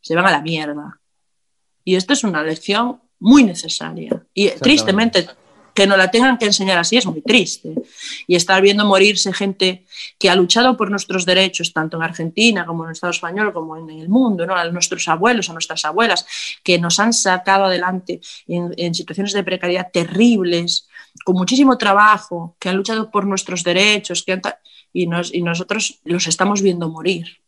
[0.00, 1.01] se van a la mierda.
[1.84, 4.24] Y esto es una lección muy necesaria.
[4.34, 5.28] Y tristemente,
[5.74, 7.74] que no la tengan que enseñar así es muy triste.
[8.26, 9.84] Y estar viendo morirse gente
[10.18, 13.76] que ha luchado por nuestros derechos, tanto en Argentina como en el Estado español, como
[13.76, 14.54] en el mundo, ¿no?
[14.54, 16.26] a nuestros abuelos, a nuestras abuelas,
[16.62, 20.88] que nos han sacado adelante en, situaciones de precariedad terribles,
[21.24, 24.40] con muchísimo trabajo, que han luchado por nuestros derechos, que
[24.92, 27.42] y, nos, y nosotros los estamos viendo morir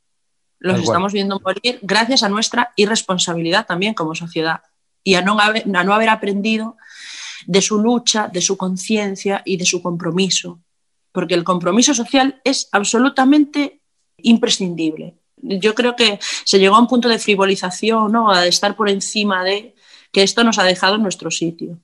[0.65, 4.63] los estamos viendo morir gracias a nuestra irresponsabilidad también como sociedad
[5.03, 6.79] y a no haber, no haber aprendido
[7.47, 10.61] de su lucha, de su conciencia y de su compromiso,
[11.13, 13.83] porque el compromiso social es absolutamente
[14.17, 15.19] imprescindible.
[15.37, 18.31] Yo creo que se llegó a un punto de frivolización, ¿no?
[18.31, 19.75] a estar por encima de
[20.13, 21.79] que esto nos ha dejado en nuestro sitio.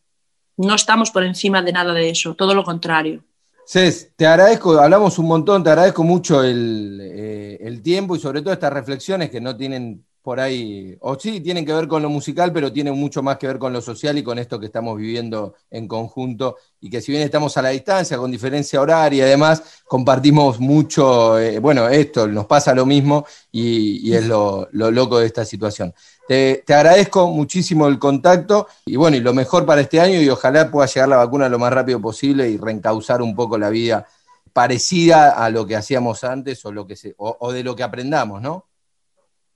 [0.57, 3.25] No estamos por encima de nada de eso, todo lo contrario.
[3.73, 8.53] Cés, te agradezco, hablamos un montón, te agradezco mucho eh, el, tiempo y sobre todo
[8.53, 12.53] estas reflexiones que no tienen por ahí, o sí tienen que ver con lo musical,
[12.53, 15.55] pero tienen mucho más que ver con lo social y con esto que estamos viviendo
[15.71, 19.83] en conjunto y que si bien estamos a la distancia, con diferencia horaria y demás,
[19.87, 25.27] compartimos mucho, eh, bueno, esto, nos pasa lo mismo y, es lo, lo loco de
[25.27, 25.95] esta situación.
[26.31, 30.71] Te, agradezco muchísimo el contacto y bueno, y lo mejor para este año y ojalá
[30.71, 34.07] pueda llegar la vacuna lo más rápido posible y reencauzar un poco la vida
[34.53, 38.70] parecida a lo que hacíamos antes o, lo que o, de lo que aprendamos, ¿no?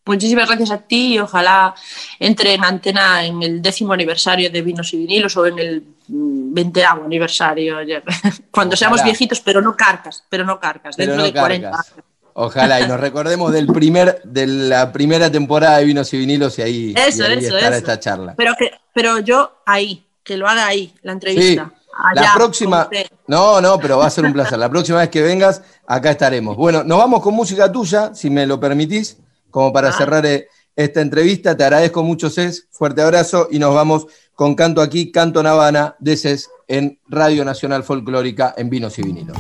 [0.07, 1.75] Muchísimas gracias a ti y ojalá
[2.19, 7.05] entre en antena en el décimo aniversario de Vinos y Vinilos o en el veinteavo
[7.05, 7.79] aniversario,
[8.51, 11.87] cuando seamos viejitos, pero no carcas, pero no carcas, dentro de 40 años.
[12.35, 16.63] Ojalá, y nos recordemos del primer, de la primera temporada de Vinos y Vinilos y
[16.63, 18.35] ahí, eso, esta charla.
[18.37, 21.73] Pero, que, pero yo ahí, que lo haga ahí, la entrevista.
[22.15, 22.91] la próxima,
[23.29, 24.59] no, no, pero va a ser un placer.
[24.59, 26.57] La próxima vez que vengas, acá estaremos.
[26.57, 29.17] Bueno, nos vamos con música tuya, si me lo permitís,
[29.55, 29.93] como para ah.
[29.93, 31.57] cerrar eh, esta entrevista.
[31.57, 32.67] Te agradezco mucho, Cés.
[32.73, 37.85] Fuerte abrazo y nos vamos con Canto aquí, Canto Navana de Cés en Radio Nacional
[37.85, 39.39] Folclórica en Vinos y Vinilos.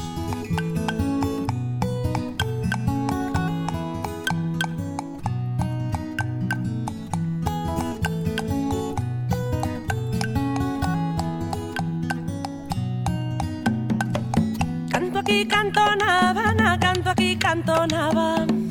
[17.16, 18.63] Y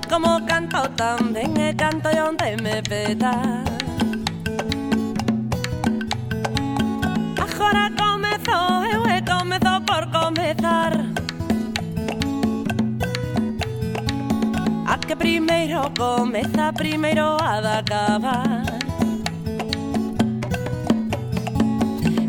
[0.00, 3.64] es como canto, también el canto donde me peta.
[7.60, 10.92] Ahora comenzó, eu he comenzó por comezar.
[14.86, 18.62] A que primero comeza, primeiro a de acabar.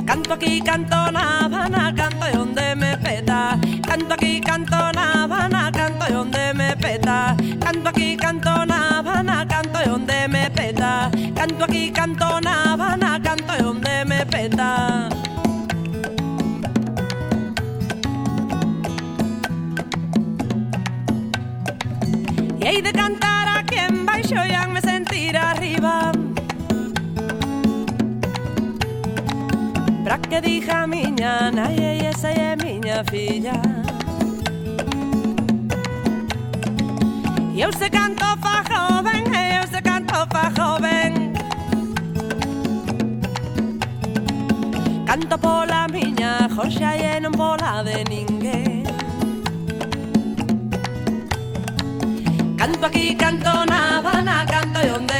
[0.06, 3.58] Canto aquí, canto na Habana, canto y donde me peta.
[3.88, 7.36] Canto aquí, aquí, canto na Habana, canto y donde me peta.
[7.60, 11.12] Canto aquí, canto na Habana, canto y donde me peta.
[11.36, 15.10] Canto aquí, canto na Habana, canto y donde me peta.
[22.60, 26.12] Y hay de cantar a quien baixo y me sentir arriba.
[30.06, 33.71] Pra que diga miña nai e esa é miña filla
[37.62, 39.24] Eu se canto fa joven,
[39.58, 41.32] eu se canto fa joven.
[45.06, 48.82] Canto pola miña joxa e non pola de ninguén.
[52.58, 55.11] Canto aquí, canto na Habana, canto e onde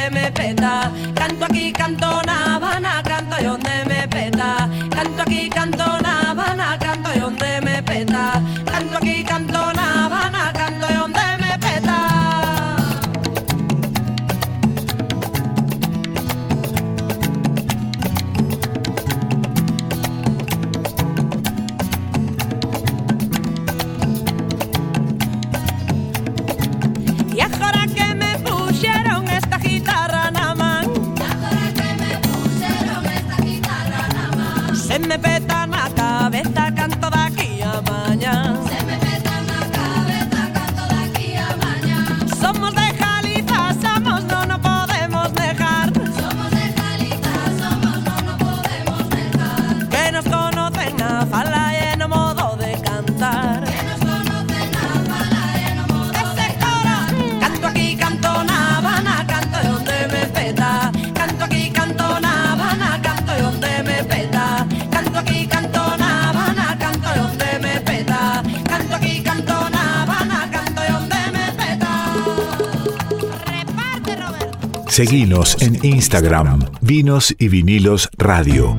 [74.92, 78.76] Seguinos en Instagram, Vinos y Vinilos Radio.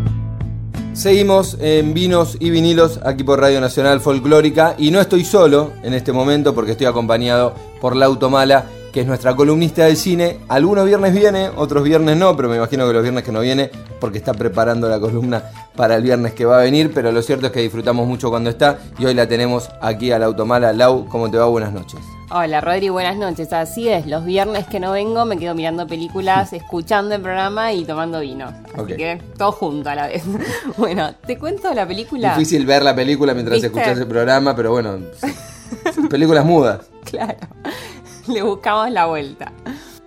[0.94, 5.96] Seguimos en Vinos y Vinilos aquí por Radio Nacional Folclórica y no estoy solo en
[5.96, 10.38] este momento porque estoy acompañado por Lauto Mala, que es nuestra columnista del cine.
[10.50, 13.72] Algunos viernes viene, otros viernes no, pero me imagino que los viernes que no viene
[14.00, 15.46] porque está preparando la columna
[15.76, 18.52] para el viernes que va a venir, pero lo cierto es que disfrutamos mucho cuando
[18.52, 20.74] está y hoy la tenemos aquí a Lauto Mala.
[20.74, 21.48] Lau, ¿cómo te va?
[21.48, 22.02] Buenas noches.
[22.30, 23.54] Hola Rodri, buenas noches.
[23.54, 27.86] Así es, los viernes que no vengo me quedo mirando películas, escuchando el programa y
[27.86, 28.52] tomando vino.
[28.76, 30.24] Así que todo junto a la vez.
[30.78, 32.36] bueno, te cuento la película.
[32.36, 33.68] Difícil ver la película mientras ¿Viste?
[33.68, 34.98] escuchas el programa, pero bueno,
[36.10, 36.82] películas mudas.
[37.04, 37.38] Claro,
[38.28, 39.52] le buscamos la vuelta.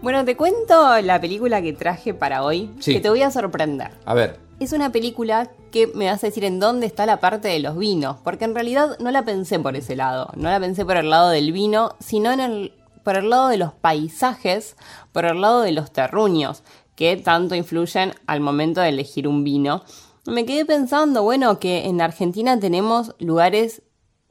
[0.02, 2.94] Bueno, te cuento la película que traje para hoy, Sí.
[2.94, 3.90] que te voy a sorprender.
[4.04, 7.58] A ver, Es una película que me a decir en dónde está la parte de
[7.58, 10.96] los vinos, porque en realidad no la pensé por ese lado, no la pensé por
[10.96, 12.72] el lado del vino, sino en el,
[13.04, 14.76] por el lado de los paisajes,
[15.12, 16.62] por el lado de los terruños,
[16.94, 19.82] que tanto influyen al momento de elegir un vino.
[20.24, 23.82] Me quedé pensando, bueno, que en Argentina tenemos lugares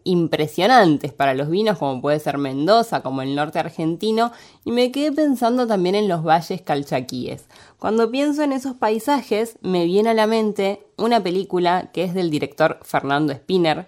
[0.06, 4.32] impresionantes para los vinos, como puede ser Mendoza, como el norte argentino,
[4.64, 7.46] y me quedé pensando también en los valles calchaquíes.
[7.78, 12.30] Cuando pienso en esos paisajes, me viene a la mente una película que es del
[12.30, 13.88] director Fernando Spinner,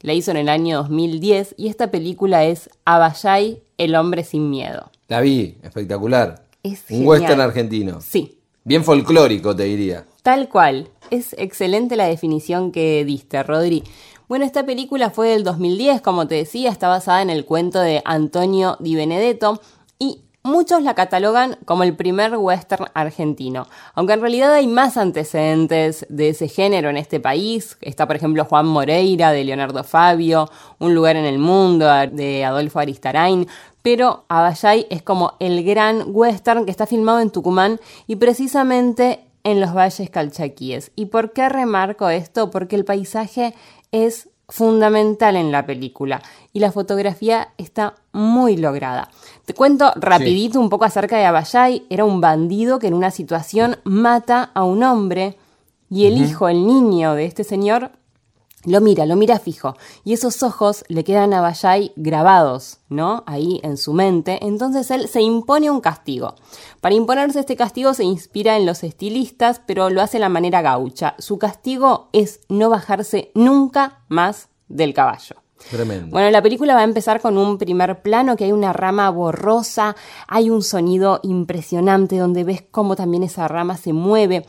[0.00, 4.90] la hizo en el año 2010, y esta película es Abayay, el hombre sin miedo.
[5.08, 6.44] la vi, espectacular.
[6.62, 7.06] Es Un genial.
[7.08, 8.00] western argentino.
[8.00, 10.04] Sí, Bien folclórico, te diría.
[10.22, 10.90] Tal cual.
[11.10, 13.82] Es excelente la definición que diste, Rodri.
[14.28, 18.02] Bueno, esta película fue del 2010, como te decía, está basada en el cuento de
[18.04, 19.58] Antonio Di Benedetto
[19.98, 23.66] y muchos la catalogan como el primer western argentino.
[23.94, 27.78] Aunque en realidad hay más antecedentes de ese género en este país.
[27.80, 32.80] Está, por ejemplo, Juan Moreira de Leonardo Fabio, Un lugar en el mundo de Adolfo
[32.80, 33.48] Aristarain.
[33.80, 39.60] Pero Abayay es como el gran western que está filmado en Tucumán y precisamente en
[39.60, 40.90] los valles calchaquíes.
[40.94, 42.50] ¿Y por qué remarco esto?
[42.50, 43.54] Porque el paisaje
[43.92, 46.22] es fundamental en la película
[46.52, 49.10] y la fotografía está muy lograda.
[49.44, 51.86] Te cuento rapidito un poco acerca de Abayay.
[51.90, 55.36] Era un bandido que en una situación mata a un hombre
[55.90, 57.92] y el hijo, el niño de este señor,
[58.64, 59.76] lo mira, lo mira fijo.
[60.04, 63.22] Y esos ojos le quedan a Bayay grabados, ¿no?
[63.26, 64.44] Ahí en su mente.
[64.44, 66.34] Entonces él se impone un castigo.
[66.80, 70.62] Para imponerse este castigo se inspira en los estilistas, pero lo hace de la manera
[70.62, 71.14] gaucha.
[71.18, 75.36] Su castigo es no bajarse nunca más del caballo.
[75.70, 76.10] Tremendo.
[76.10, 79.96] Bueno, la película va a empezar con un primer plano que hay una rama borrosa,
[80.26, 84.46] hay un sonido impresionante donde ves cómo también esa rama se mueve.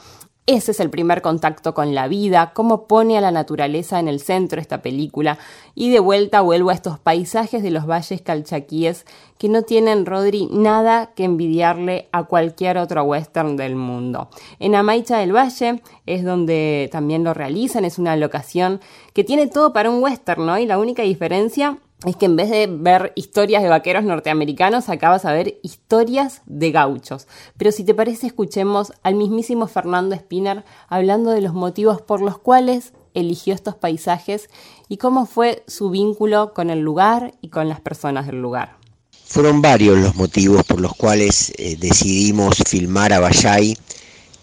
[0.52, 4.20] Ese es el primer contacto con la vida, cómo pone a la naturaleza en el
[4.20, 5.38] centro esta película.
[5.76, 9.06] Y de vuelta vuelvo a estos paisajes de los valles calchaquíes
[9.38, 14.32] que no tienen, Rodri, nada que envidiarle a cualquier otro western del mundo.
[14.58, 18.82] En Amaicha del Valle es donde también lo realizan, es una locación
[19.14, 20.58] que tiene todo para un western, ¿no?
[20.58, 25.10] Y la única diferencia es que en vez de ver historias de vaqueros norteamericanos, acá
[25.10, 27.28] vas a ver historias de gauchos.
[27.58, 32.38] Pero si te parece, escuchemos al mismísimo Fernando Spinner hablando de los motivos por los
[32.38, 34.50] cuales eligió estos paisajes
[34.88, 38.78] y cómo fue su vínculo con el lugar y con las personas del lugar.
[39.26, 43.78] Fueron varios los motivos por los cuales eh, decidimos filmar a Bayay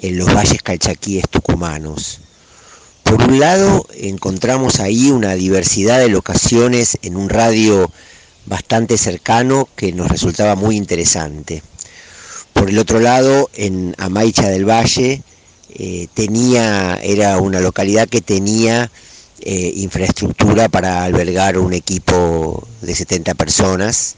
[0.00, 2.20] en los valles calchaquíes tucumanos.
[3.06, 7.88] Por un lado, encontramos ahí una diversidad de locaciones en un radio
[8.46, 11.62] bastante cercano que nos resultaba muy interesante.
[12.52, 15.22] Por el otro lado, en Amaicha del Valle
[15.72, 18.90] eh, tenía, era una localidad que tenía
[19.40, 24.16] eh, infraestructura para albergar un equipo de 70 personas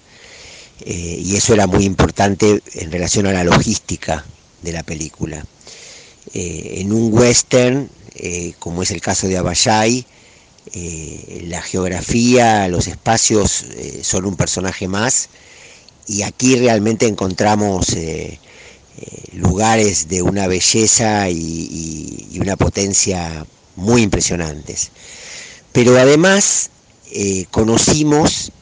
[0.81, 4.25] eh, y eso era muy importante en relación a la logística
[4.63, 5.45] de la película.
[6.35, 10.07] En un western, eh, como es el caso de Abayay,
[10.75, 15.29] eh, la geografía, los espacios eh, son un personaje más
[16.07, 17.97] y aquí realmente encontramos
[19.33, 21.37] lugares de una belleza y,
[22.33, 23.45] y- una potencia
[23.77, 24.91] muy impresionantes.
[25.73, 26.71] Pero además
[27.51, 28.53] conocimos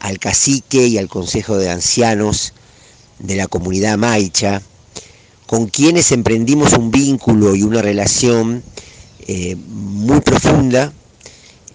[0.00, 2.52] al cacique y al consejo de ancianos
[3.18, 4.62] de la comunidad maicha,
[5.46, 8.62] con quienes emprendimos un vínculo y una relación
[9.26, 10.92] eh, muy profunda.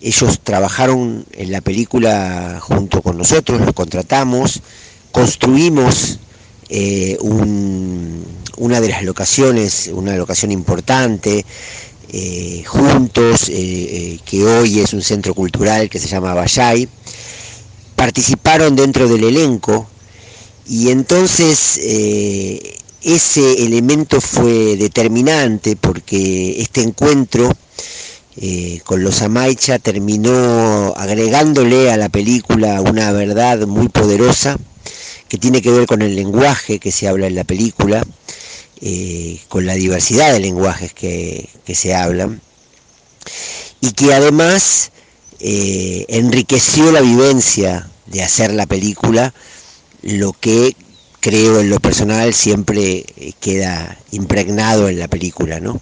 [0.01, 4.61] Ellos trabajaron en la película junto con nosotros, los contratamos,
[5.11, 6.19] construimos
[6.69, 8.25] eh, un-
[8.57, 11.45] una de las locaciones, una locación importante,
[12.13, 16.87] eh, juntos, que hoy es un centro cultural que se llama Bayay,
[17.95, 19.87] participaron dentro del elenco
[20.67, 21.79] y entonces
[23.03, 27.51] ese elemento fue determinante porque este encuentro
[28.37, 34.57] eh, con los Amaicha terminó agregándole a la película una verdad muy poderosa
[35.27, 38.05] que tiene que ver con el lenguaje que se habla en la película,
[38.81, 42.41] eh, con la diversidad de lenguajes que, que se hablan,
[43.79, 44.91] y que además
[45.39, 49.33] eh, enriqueció la vivencia de hacer la película,
[50.01, 50.75] lo que
[51.21, 55.79] creo en lo personal siempre eh, queda impregnado en la película, ¿no?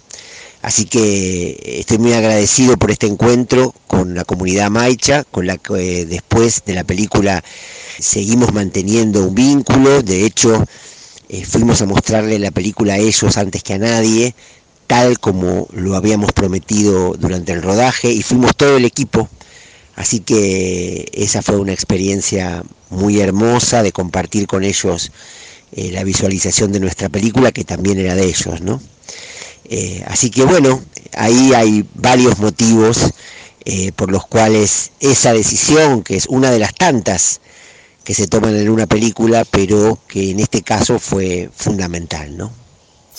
[0.62, 6.02] Así que estoy muy agradecido por este encuentro con la comunidad maicha, con la que
[6.02, 7.42] eh, después de la película
[7.98, 10.66] seguimos manteniendo un vínculo, de hecho
[11.30, 14.34] eh, fuimos a mostrarle la película a ellos antes que a nadie,
[14.86, 19.30] tal como lo habíamos prometido durante el rodaje, y fuimos todo el equipo,
[20.00, 25.12] así que esa fue una experiencia muy hermosa de compartir con ellos
[25.72, 28.80] eh, la visualización de nuestra película, que también era de ellos, ¿no?
[29.64, 30.82] Eh, así que bueno,
[31.12, 33.12] ahí hay varios motivos
[33.66, 37.42] eh, por los cuales esa decisión, que es una de las tantas
[38.02, 42.59] que se toman en una película, pero que en este caso fue fundamental, ¿no?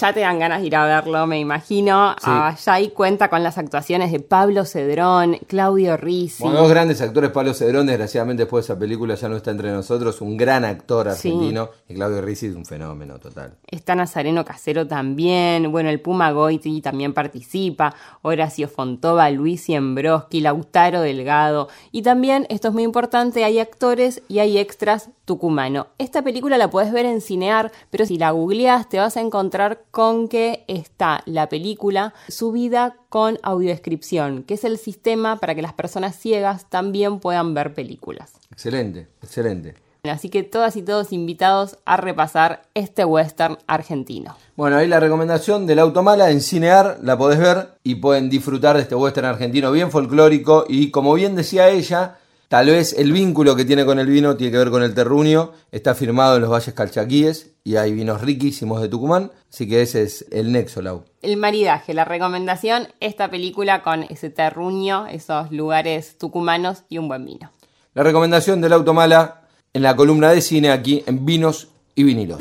[0.02, 2.16] Ya te dan ganas de ir a verlo, me imagino.
[2.18, 2.26] Sí.
[2.28, 6.42] Allá cuenta con las actuaciones de Pablo Cedrón, Claudio Rizzi.
[6.42, 9.70] Bueno, dos grandes actores, Pablo Cedrón, desgraciadamente después de esa película ya no está entre
[9.72, 11.30] nosotros, un gran actor Sí.
[11.30, 13.58] argentino, y Claudio Rizzi es un fenómeno total.
[13.68, 17.94] Está Nazareno Casero también, bueno, el Puma Goiti también participa,
[18.24, 24.40] Horacio Fontova, Luis Siembroski, Lautaro Delgado, y también, esto es muy importante, hay actores y
[24.40, 25.88] hay extras tucumano.
[26.00, 29.84] Esta película la puedes ver en Cinear, pero si la googleas te vas a encontrar
[29.92, 35.74] con que está la película subida con audiodescripción, que es el sistema para que las
[35.74, 38.34] personas ciegas también puedan ver películas.
[38.52, 39.76] Excelente, excelente.
[40.04, 44.36] Así que todas y todos invitados a repasar este western argentino.
[44.56, 48.82] Bueno, ahí la recomendación del Automala en Cinear, la podés ver y pueden disfrutar de
[48.82, 52.18] este western argentino bien folclórico y como bien decía ella,
[52.52, 55.54] tal vez el vínculo que tiene con el vino tiene que ver con el terruño,
[55.72, 60.04] está firmado en los valles calchaquíes y hay vinos riquísimos de Tucumán, así que ese
[60.04, 61.06] es el nexo, Lau.
[61.22, 67.24] El maridaje, la recomendación, esta película con ese terruño, esos lugares tucumanos y un buen
[67.24, 67.54] vino.
[67.94, 72.40] La recomendación del Automala en la columna de cine aquí en Vinos y Vinilos.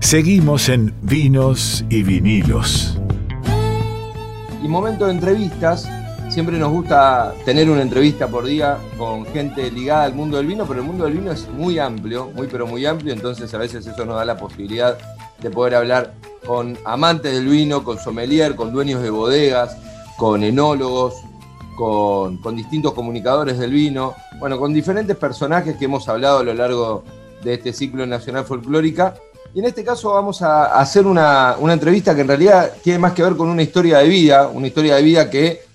[0.00, 2.98] Seguimos en Vinos y Vinilos.
[4.60, 5.88] Y momento de entrevistas,
[6.28, 10.66] siempre nos gusta tener una entrevista por día con gente ligada al mundo del vino,
[10.66, 13.86] pero el mundo del vino es muy amplio, muy pero muy amplio, entonces a veces
[13.86, 14.98] eso nos da la posibilidad
[15.40, 16.14] de poder hablar
[16.46, 19.76] con amantes del vino, con sommelier, con dueños de bodegas,
[20.16, 21.14] con enólogos,
[21.76, 27.04] con, distintos comunicadores del vino, bueno, con diferentes personajes que hemos hablado a lo largo
[27.42, 29.14] de este ciclo nacional folclórica.
[29.54, 33.12] Y en este caso vamos a hacer una, una entrevista que en realidad tiene más
[33.12, 35.65] que ver con una historia de vida, una historia de vida que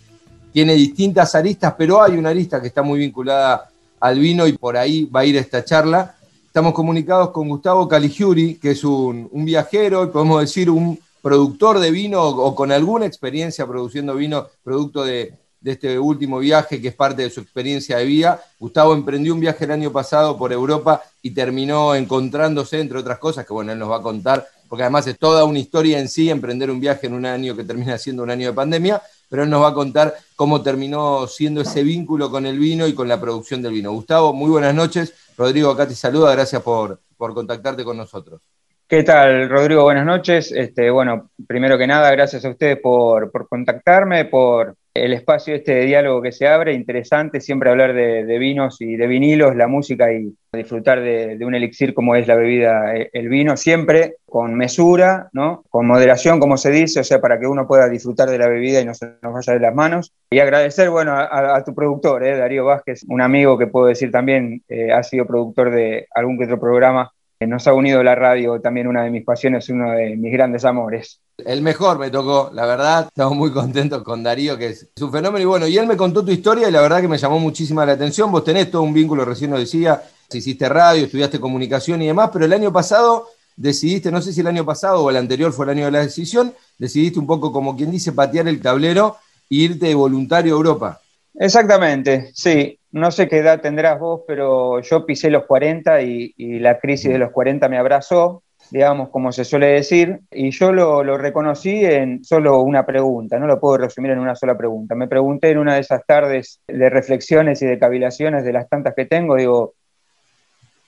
[0.52, 4.78] tiene distintas aristas, pero hay una arista que está muy vinculada al vino y por
[4.78, 6.16] ahí va a ir esta charla.
[6.46, 11.92] Estamos comunicados con Gustavo Caligiuri, que es un, viajero y podemos decir un productor de
[11.92, 16.96] vino o con alguna experiencia produciendo vino, producto de, de este último viaje que es
[16.96, 18.42] parte de su experiencia de vida.
[18.60, 23.46] Gustavo emprendió un viaje el año pasado por Europa y terminó encontrándose, entre otras cosas,
[23.46, 26.30] que bueno, él nos va a contar, porque además es toda una historia en sí,
[26.30, 29.50] emprender un viaje en un año que termina siendo un año de pandemia, pero él
[29.50, 33.18] nos va a contar cómo terminó siendo ese vínculo con el vino y con la
[33.18, 33.94] producción del vino.
[33.94, 35.16] Gustavo, muy buenas noches.
[35.38, 38.42] Rodrigo acá te saluda, gracias por, por contactarte con nosotros.
[38.86, 39.84] ¿Qué tal, Rodrigo?
[39.84, 40.52] Buenas noches.
[40.52, 45.74] Este, bueno, primero que nada, gracias a ustedes por, por contactarme, por el espacio este
[45.74, 46.74] de diálogo que se abre.
[46.74, 51.56] Interesante siempre hablar de, vinos y de vinilos, la música y disfrutar de, de, un
[51.56, 55.64] elixir como es la bebida, eh, el vino, siempre con mesura, ¿no?
[55.70, 58.82] con moderación, como se dice, o sea, para que uno pueda disfrutar de la bebida
[58.82, 60.14] y no se nos vaya de las manos.
[60.30, 64.12] Y agradecer, bueno, a, a tu productor, eh, Darío Vázquez, un amigo que puedo decir
[64.12, 67.12] también eh, ha sido productor de algún que otro programa
[67.48, 71.22] nos ha unido la radio, también una de mis pasiones, uno de mis grandes amores.
[71.46, 73.08] El mejor me tocó, la verdad.
[73.08, 75.42] Estamos muy contentos con Darío, que es, un fenómeno.
[75.44, 77.86] Y bueno, y él me contó tu historia y la verdad que me llamó muchísima
[77.86, 78.32] la atención.
[78.32, 82.46] Vos tenés todo un vínculo, recién lo decía, hiciste radio, estudiaste comunicación y demás, pero
[82.46, 85.72] el año pasado decidiste, no sé si el año pasado o el anterior fue el
[85.72, 89.18] año de la decisión, decidiste un poco como quien dice patear el tablero
[89.50, 91.02] e irte de voluntario a Europa.
[91.36, 92.78] Exactamente, sí.
[92.94, 97.10] No sé qué edad tendrás vos, pero yo pisé los 40 y, y la crisis
[97.10, 101.84] de los 40 me abrazó, digamos, como se suele decir, y yo lo, lo reconocí
[101.84, 104.96] en solo una pregunta, no lo puedo resumir en una sola pregunta.
[104.96, 108.96] Me pregunté en una de esas tardes de reflexiones y de cavilaciones de las tantas
[108.96, 109.74] que tengo, digo,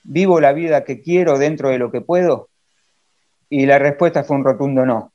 [0.02, 2.48] ¿vivo la vida que quiero dentro de lo que puedo?
[3.50, 5.12] Y la respuesta fue un rotundo no.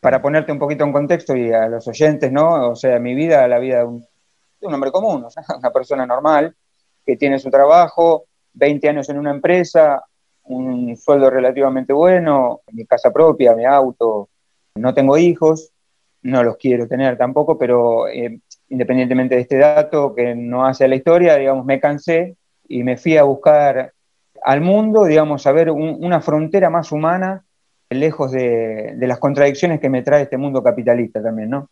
[0.00, 2.70] Para ponerte un poquito en contexto y a los oyentes, ¿no?
[2.70, 5.70] O sea, mi vida, la vida de un, de un hombre común, o sea, una
[5.70, 6.56] persona normal
[7.04, 8.24] que tiene su trabajo,
[8.54, 10.02] 20 años en una empresa,
[10.44, 14.28] un sueldo relativamente bueno, mi casa propia, mi auto,
[14.76, 15.70] no tengo hijos,
[16.22, 20.96] no los quiero tener tampoco, pero eh, independientemente de este dato que no hace la
[20.96, 22.36] historia, digamos, me cansé
[22.68, 23.92] y me fui a buscar
[24.42, 27.44] al mundo, digamos, a ver un- una frontera más humana,
[27.90, 31.68] lejos de, de las contradicciones que me trae este mundo capitalista también, ¿no?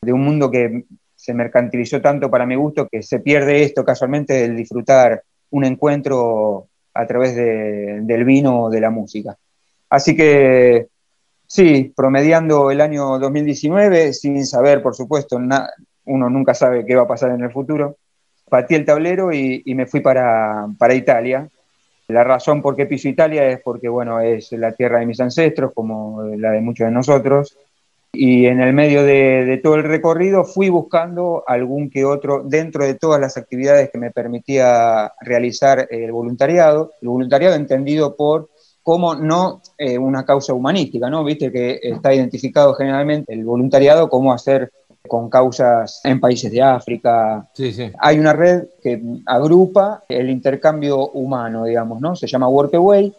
[0.00, 4.34] De un mundo que se mercantilizó tanto para mi gusto que se pierde esto casualmente
[4.34, 6.68] del disfrutar un encuentro
[7.00, 9.36] a través de- del vino o de la música.
[9.90, 10.88] Así que
[11.46, 15.68] sí, promediando el año 2019, sin saber, por supuesto, na-
[16.06, 17.96] uno nunca sabe qué va a pasar en el futuro,
[18.48, 21.48] pateé el tablero y, y me fui para, para Italia.
[22.08, 25.72] La razón por qué piso Italia es porque, bueno, es la tierra de mis ancestros,
[25.74, 27.56] como la de muchos de nosotros.
[28.16, 32.84] Y en el medio de, de todo el recorrido fui buscando algún que otro, dentro
[32.84, 38.48] de todas las actividades que me permitía realizar el voluntariado, el voluntariado entendido por
[38.82, 41.24] como no eh, una causa humanística, ¿no?
[41.24, 44.70] Viste que está identificado generalmente el voluntariado como hacer
[45.08, 47.48] con causas en países de África.
[47.52, 47.90] Sí, sí.
[47.98, 52.14] Hay una red que agrupa el intercambio humano, digamos, ¿no?
[52.14, 53.12] Se llama Workaway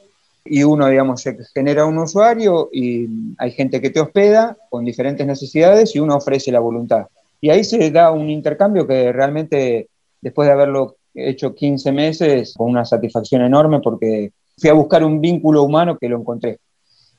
[0.49, 5.25] y uno, digamos, se genera un usuario y hay gente que te hospeda con diferentes
[5.25, 7.07] necesidades y uno ofrece la voluntad.
[7.39, 9.89] Y ahí se da un intercambio que realmente,
[10.21, 15.21] después de haberlo hecho 15 meses, con una satisfacción enorme porque fui a buscar un
[15.21, 16.59] vínculo humano que lo encontré.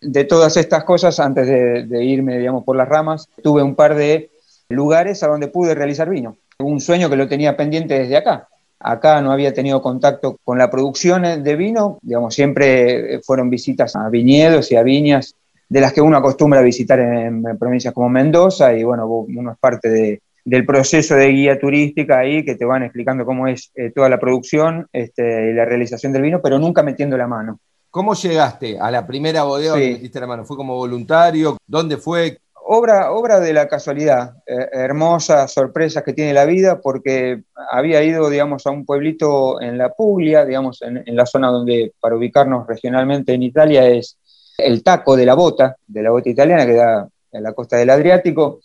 [0.00, 3.94] De todas estas cosas, antes de, de irme, digamos, por las ramas, tuve un par
[3.94, 4.30] de
[4.68, 6.36] lugares a donde pude realizar vino.
[6.58, 8.48] Un sueño que lo tenía pendiente desde acá.
[8.80, 14.08] Acá no había tenido contacto con la producción de vino, digamos, siempre fueron visitas a
[14.08, 15.34] viñedos y a viñas
[15.68, 19.52] de las que uno acostumbra a visitar en, en provincias como Mendoza y bueno, uno
[19.52, 23.70] es parte de, del proceso de guía turística ahí que te van explicando cómo es
[23.74, 27.58] eh, toda la producción este, y la realización del vino, pero nunca metiendo la mano.
[27.90, 29.80] ¿Cómo llegaste a la primera bodega Sí.
[29.80, 30.44] donde metiste la mano?
[30.44, 31.56] ¿Fue como voluntario?
[31.66, 32.38] ¿Dónde fue?
[32.70, 38.28] Obra, obra de la casualidad, eh, hermosas sorpresas que tiene la vida, porque había ido,
[38.28, 43.32] digamos, a un pueblito en la Puglia, digamos, en, la zona donde, para ubicarnos regionalmente
[43.32, 44.18] en Italia, es
[44.58, 47.88] el taco de la bota, de la bota italiana que da en la costa del
[47.88, 48.60] Adriático.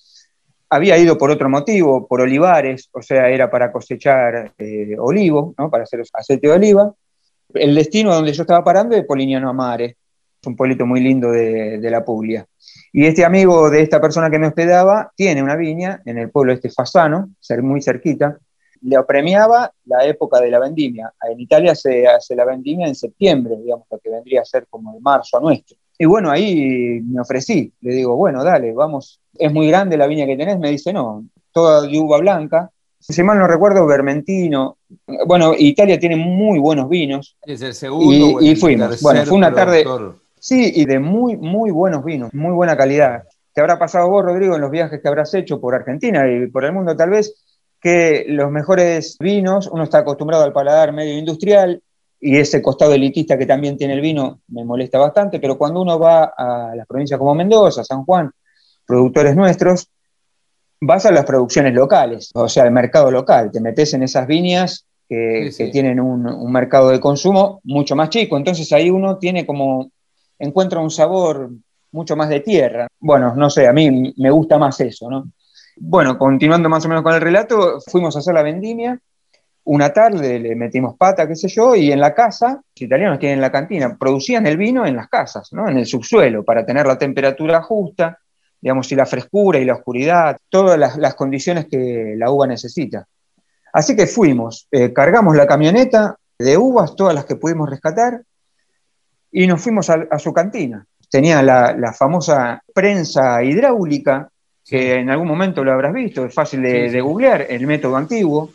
[0.70, 5.70] Había ido por otro motivo, por olivares, o sea, era para cosechar eh, olivo, ¿no?
[5.70, 6.94] para hacer aceite de oliva.
[7.54, 9.96] El destino donde yo estaba parando es Polignano a Mare,
[10.44, 12.46] es un pueblito muy lindo de, de la Puglia.
[12.92, 16.52] Y este amigo de esta persona que me hospedaba tiene una viña en el pueblo
[16.52, 18.38] este Fasano, ser muy cerquita.
[18.82, 21.14] Le premiaba la época de la vendimia.
[21.32, 24.94] En Italia se hace la vendimia en septiembre, digamos, lo que vendría a ser como
[24.94, 25.78] el marzo nuestro.
[25.98, 27.72] Y bueno, ahí me ofrecí.
[27.80, 29.22] Le digo, bueno, dale, vamos.
[29.36, 30.60] ¿Es muy grande la viña que tenés?
[30.60, 32.70] Me dice, no, toda de uva blanca.
[33.00, 34.78] Si mal no recuerdo, Vermentino.
[35.26, 37.38] Bueno, Italia tiene muy buenos vinos.
[37.46, 39.02] ¿Es el segundo Y- o el y fuimos.
[39.02, 39.86] Bueno, fue una tarde-?
[40.44, 43.24] Sí, y de muy, muy buenos vinos, muy buena calidad.
[43.54, 46.66] Te habrá pasado vos, Rodrigo, en los viajes que habrás hecho por Argentina y por
[46.66, 47.34] el mundo tal vez,
[47.80, 51.82] que los mejores vinos, uno está acostumbrado al paladar medio industrial
[52.20, 55.98] y ese costado elitista que también tiene el vino me molesta bastante, pero cuando uno
[55.98, 58.30] va a las provincias como Mendoza, San Juan,
[58.86, 59.88] productores nuestros,
[60.82, 64.86] vas a las producciones locales, o sea, al mercado local, te metes en esas viñas
[65.08, 65.66] que, Sí, sí.
[65.66, 69.90] que tienen un, un mercado de consumo mucho más chico, entonces ahí uno tiene como,
[70.44, 71.50] encuentra un sabor
[71.92, 72.88] mucho más de tierra.
[73.00, 75.32] Bueno, no sé, a mí me gusta más eso, ¿no?
[75.78, 79.00] Bueno, continuando más o menos con el relato, fuimos a hacer la vendimia.
[79.66, 83.40] Una tarde le metimos pata, qué sé yo, y en la casa, los italianos tienen
[83.40, 85.70] la cantina, producían el vino en las casas, ¿no?
[85.70, 88.20] En el subsuelo, para tener la temperatura justa,
[88.60, 93.08] digamos, y la frescura y la oscuridad, todas las, condiciones que la uva necesita.
[93.72, 98.22] Así que fuimos, eh, cargamos la camioneta de uvas, todas las que pudimos rescatar,
[99.34, 100.86] y nos fuimos a, a su cantina.
[101.10, 104.30] tenía la, la famosa prensa hidráulica,
[104.66, 106.94] que en algún momento lo habrás visto, es fácil de, Sí, sí.
[106.96, 108.50] de googlear, el método antiguo,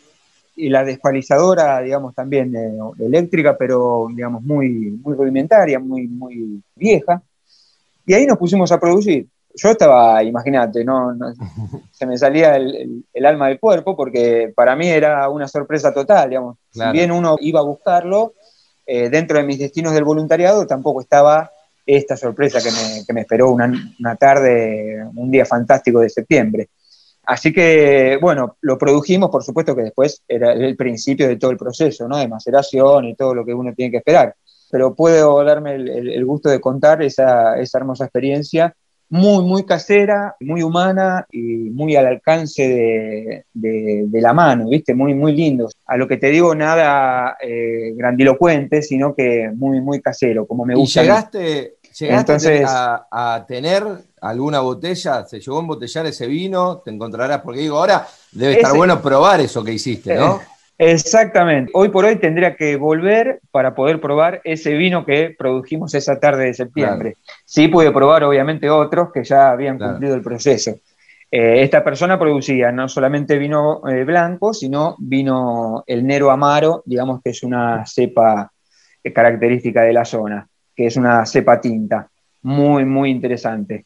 [0.55, 7.21] y la despalizadora, digamos, también eh, eléctrica, pero, digamos, muy, muy rudimentaria, muy, muy vieja.
[8.05, 9.27] Y ahí nos pusimos a producir.
[9.55, 11.33] Yo estaba, imagínate, no, no-
[11.91, 15.93] se me salía el, el- el alma del cuerpo porque para mí era una sorpresa
[15.93, 16.57] total, digamos.
[16.73, 16.91] Claro.
[16.91, 18.33] Si bien uno iba a buscarlo,
[18.89, 21.51] eh, dentro de mis destinos del voluntariado tampoco estaba
[21.85, 26.69] esta sorpresa que me, que me esperó una, una tarde, un día fantástico de septiembre.
[27.25, 31.57] Así que, bueno, lo produjimos, por supuesto que después era el principio de todo el
[31.57, 32.17] proceso, ¿no?
[32.17, 34.35] De maceración y todo lo que uno tiene que esperar.
[34.71, 38.73] Pero puedo darme el, el- gusto de contar esa, esa hermosa experiencia,
[39.09, 41.41] muy, muy casera, muy humana y
[41.71, 44.93] muy al alcance de, de- de la mano, ¿viste?
[44.93, 45.67] Muy, muy lindo.
[45.87, 50.73] A lo que te digo, nada eh, grandilocuente, sino que muy, muy casero, como me
[50.73, 51.01] ¿Y gusta.
[51.01, 51.07] mí.
[51.07, 53.83] llegaste, llegaste Entonces- a, a tener
[54.21, 55.25] alguna botella?
[55.25, 56.77] ¿Se llegó a embotellar ese vino?
[56.79, 60.35] Te encontrarás, porque digo, ahora debe estar Ese- bueno probar eso que hiciste, ¿no?
[60.35, 60.39] Eh,
[60.79, 61.71] Exactamente.
[61.75, 66.45] Hoy por hoy tendría que volver para poder probar ese vino que produjimos esa tarde
[66.45, 67.17] de septiembre.
[67.43, 69.91] Sí pude probar obviamente otros que ya habían Claro.
[69.93, 70.71] cumplido el proceso.
[71.29, 77.21] Eh, esta persona producía no solamente vino eh, blanco, sino vino el Nero Amaro, digamos
[77.21, 78.49] que es una cepa
[79.03, 82.07] eh, característica de la zona, que es una cepa tinta,
[82.43, 83.85] muy, muy interesante.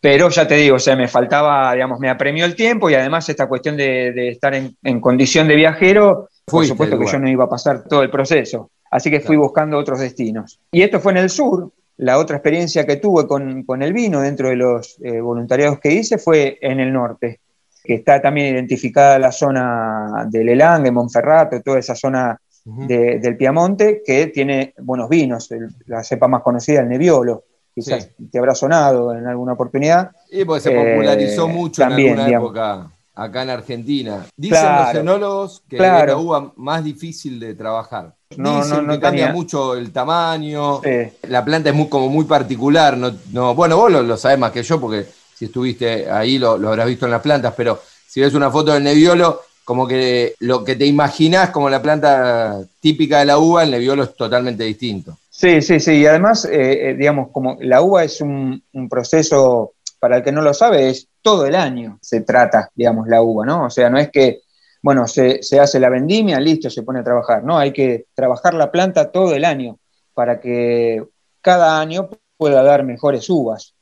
[0.00, 3.28] Pero ya te digo, o sea, me faltaba, digamos, me apremió el tiempo y además
[3.28, 7.28] esta cuestión de, de estar en, en condición de viajero, por supuesto que yo no
[7.28, 8.70] iba a pasar todo el proceso.
[8.90, 9.42] Así que fui Claro.
[9.42, 10.60] buscando otros destinos.
[10.70, 11.70] Y esto fue en el sur.
[11.98, 15.92] La otra experiencia que tuve con, con el vino dentro de los eh, voluntariados que
[15.92, 17.40] hice fue en el norte,
[17.82, 24.02] que está también identificada la zona de Lelang, Monferrato, toda esa zona de- del Piamonte,
[24.04, 25.50] que tiene buenos vinos.
[25.50, 27.44] El- la cepa más conocida, el Nebbiolo,
[27.76, 28.28] quizás Sí.
[28.32, 30.10] te habrá sonado en alguna oportunidad.
[30.32, 32.46] Y porque se Eh, popularizó mucho también, en alguna digamos.
[32.50, 34.26] época acá en Argentina.
[34.36, 34.84] Dicen Claro.
[34.92, 35.98] los enólogos que Claro.
[36.00, 38.14] es la uva más difícil de trabajar.
[38.36, 41.12] No, Dicen no, no que cambia tenía- mucho el tamaño, Sí.
[41.28, 42.96] la planta es muy, como muy particular.
[42.96, 46.56] No, no- bueno, vos lo, lo sabés más que yo porque si estuviste ahí lo,
[46.58, 50.34] lo habrás visto en las plantas, pero si ves una foto del Nebbiolo, como que
[50.40, 54.64] lo que te imaginás como la planta típica de la uva, el Nebbiolo es totalmente
[54.64, 55.16] distinto.
[55.38, 55.92] Sí, sí, sí.
[55.92, 60.32] Y además, eh, eh, digamos, como la uva es un, un proceso, para el que
[60.32, 63.66] no lo sabe, es todo el año se trata, digamos, la uva, ¿no?
[63.66, 64.40] O sea, no es que,
[64.80, 67.58] bueno, se, se hace la vendimia, listo, se pone a trabajar, ¿no?
[67.58, 69.78] Hay que trabajar la planta todo el año
[70.14, 71.04] para que
[71.42, 72.08] cada año
[72.38, 73.74] pueda dar mejores uvas.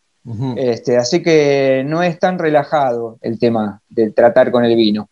[0.57, 5.09] Este, así que no es tan relajado el tema de tratar con el vino.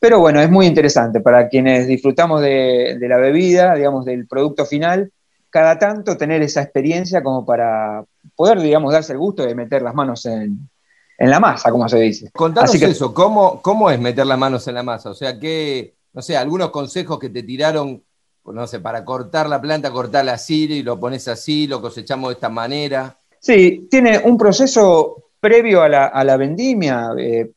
[0.00, 4.66] Pero bueno, es muy interesante para quienes disfrutamos de, de la bebida, digamos, del producto
[4.66, 5.12] final,
[5.54, 9.94] cada tanto tener esa experiencia como para poder, digamos, darse el gusto de meter las
[9.94, 10.68] manos en,
[11.16, 12.28] en la masa, como se dice.
[12.32, 15.10] Contanos Así que- eso, ¿cómo, ¿cómo es meter las manos en la masa?
[15.10, 18.02] O sea, ¿qué, no sé, algunos consejos que te tiraron,
[18.46, 22.34] no sé, para cortar la planta, cortarla así y lo pones así, lo cosechamos de
[22.34, 23.16] esta manera?
[23.38, 27.52] Sí, tiene un proceso previo a la, a la vendimia eh,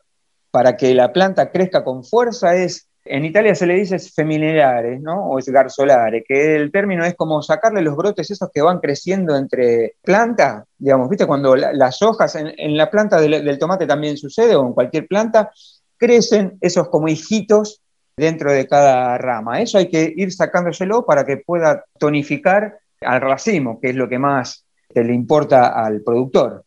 [0.52, 2.54] para que la planta crezca con fuerza.
[2.56, 5.30] Es, en Italia se le dice feminilare, ¿no?
[5.30, 9.36] O es garzolare, que el término es como sacarle los brotes esos que van creciendo
[9.36, 11.26] entre plantas, digamos, ¿viste?
[11.26, 15.08] Cuando la- las hojas en, la planta del, del tomate también sucede, o en cualquier
[15.08, 15.52] planta,
[15.98, 17.82] crecen esos como hijitos
[18.16, 19.62] dentro de cada rama.
[19.62, 24.20] Eso hay que ir sacándoselo para que pueda tonificar al racimo, que es lo que
[24.20, 26.64] más le importa al productor.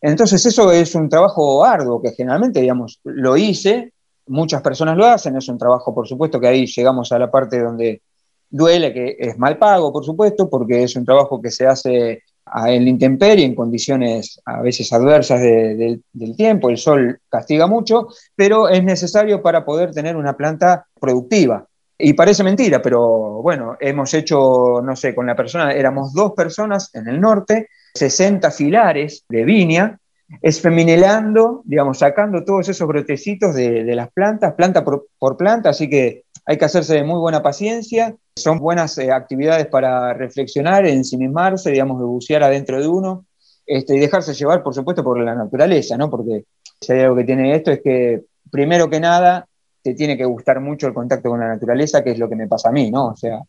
[0.00, 3.92] Entonces eso es un trabajo arduo que generalmente, digamos, lo hice,
[4.28, 7.60] muchas personas lo hacen, es un trabajo, por supuesto, que ahí llegamos a la parte
[7.60, 8.02] donde
[8.48, 12.22] duele, que es mal pago, por supuesto, porque es un trabajo que se hace
[12.66, 17.66] en la intemperie, en condiciones a veces adversas de- de- del tiempo, el sol castiga
[17.66, 18.06] mucho,
[18.36, 21.66] pero es necesario para poder tener una planta productiva.
[21.98, 26.94] Y parece mentira, pero bueno, hemos hecho, no sé, con la persona, éramos dos personas
[26.94, 29.98] en el norte, 60 filares de viña,
[30.42, 36.24] esfeminelando, digamos, sacando todos esos brotecitos de, las plantas, planta por, por planta, así que
[36.44, 41.98] hay que hacerse de muy buena paciencia, son buenas eh, actividades para reflexionar, ensimismarse, digamos,
[41.98, 43.26] de bucear adentro de uno,
[43.66, 46.08] este, y dejarse llevar, por supuesto, por la naturaleza, ¿no?
[46.08, 46.44] Porque
[46.80, 49.46] si hay algo que tiene esto es que, primero que nada,
[49.82, 52.46] te tiene que gustar mucho el contacto con la naturaleza, que es lo que me
[52.46, 53.08] pasa a mí, ¿no?
[53.08, 53.40] O sea,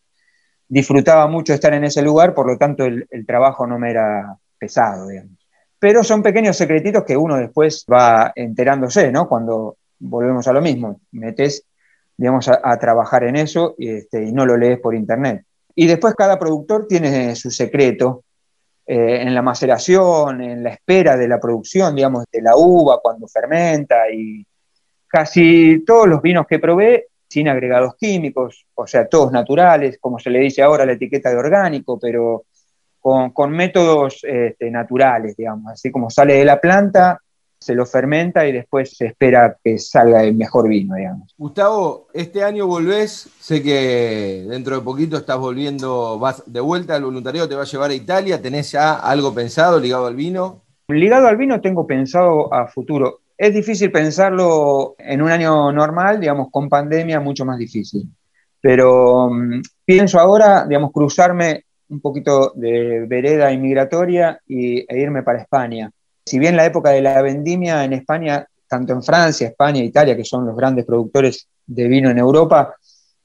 [0.68, 4.38] disfrutaba mucho estar en ese lugar, por lo tanto el, el trabajo no me era
[4.58, 5.47] pesado, digamos.
[5.80, 9.28] Pero son pequeños secretitos que uno después va enterándose, ¿no?
[9.28, 11.66] Cuando volvemos a lo mismo, metes,
[12.16, 15.44] digamos, a, trabajar en eso y, este, y no lo lees por internet.
[15.76, 18.24] Y después cada productor tiene su secreto
[18.90, 23.28] eh, en la maceración, en la espera de la producción, digamos, de la uva cuando
[23.28, 24.46] fermenta y
[25.08, 30.30] casi todos los vinos que probé sin agregados químicos, o sea, todos naturales, como se
[30.30, 32.46] le dice ahora la etiqueta de orgánico, pero
[33.08, 37.22] con, con métodos este, naturales, digamos, así como sale de la planta,
[37.58, 41.34] se lo fermenta y después se espera que salga el mejor vino, digamos.
[41.38, 47.06] Gustavo, este año volvés, sé que dentro de poquito estás volviendo, vas de vuelta al
[47.06, 50.64] voluntariado, te va a llevar a Italia, ¿tenés ya algo pensado ligado al vino?
[50.90, 53.22] Ligado al vino tengo pensado a futuro.
[53.38, 58.04] Es difícil pensarlo en un año normal, digamos, con pandemia mucho más difícil.
[58.60, 65.42] Pero mm, pienso ahora, digamos, cruzarme un poquito de vereda inmigratoria y, e irme para
[65.42, 65.92] España.
[66.26, 70.16] Si bien la época de la vendimia en España, tanto en Francia, España e Italia,
[70.16, 72.76] que son los grandes productores de vino en Europa,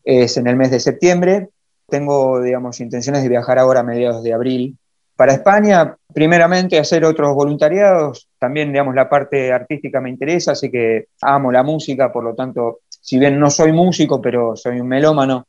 [0.04, 1.48] es en el mes de septiembre,
[1.88, 4.76] tengo, digamos, intenciones de viajar ahora a mediados de abril
[5.16, 11.06] para España, primeramente hacer otros voluntariados, también digamos la parte artística me interesa, así que
[11.20, 15.46] amo la música, por lo tanto, si bien no soy músico, pero soy un melómano,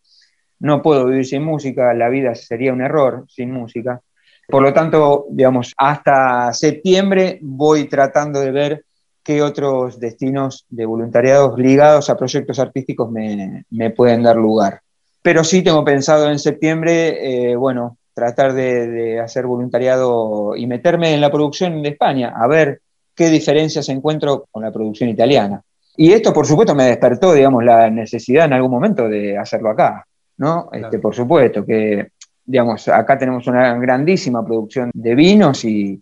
[0.64, 4.00] no puedo vivir sin música, la vida sería un error sin música.
[4.48, 8.86] Por lo tanto, digamos, hasta septiembre voy tratando de ver
[9.22, 14.80] qué otros destinos de voluntariados ligados a proyectos artísticos me, pueden dar lugar.
[15.22, 21.14] Pero sí tengo pensado en septiembre, eh, bueno, tratar de, de, hacer voluntariado y meterme
[21.14, 22.80] en la producción de España, a ver
[23.14, 25.62] qué diferencias encuentro con la producción italiana.
[25.98, 30.06] Y esto, por supuesto, me despertó, digamos, la necesidad en algún momento de hacerlo acá,
[30.38, 30.70] ¿no?
[30.70, 30.86] Claro.
[30.86, 32.12] Este, por supuesto, que,
[32.46, 36.02] digamos, acá tenemos una grandísima producción de vinos y,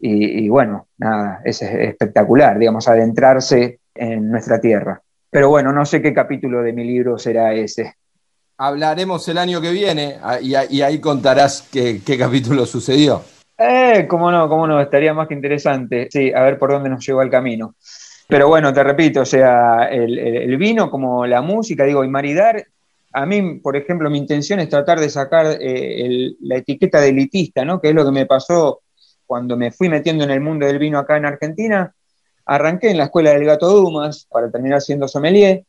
[0.00, 5.00] y, y bueno, nada, es espectacular, digamos, adentrarse en nuestra tierra.
[5.30, 7.94] Pero bueno, no sé qué capítulo de mi libro será ese
[8.56, 13.22] hablaremos el año que viene y, y ahí contarás qué, qué, capítulo sucedió.
[13.56, 16.08] Eh, cómo no, cómo no, estaría más que interesante.
[16.10, 17.74] Sí, a ver por dónde nos lleva el camino.
[18.26, 22.08] Pero bueno, te repito, o sea, el, el, el vino como la música, digo, y
[22.08, 22.64] maridar,
[23.14, 27.10] a mí, por ejemplo, mi intención es tratar de sacar eh, el, la etiqueta de
[27.10, 27.80] elitista, ¿no?
[27.80, 28.82] Que es lo que me pasó
[29.24, 31.94] cuando me fui metiendo en el mundo del vino acá en Argentina.
[32.44, 35.64] Arranqué en la escuela del Gato Dumas para terminar siendo sommelier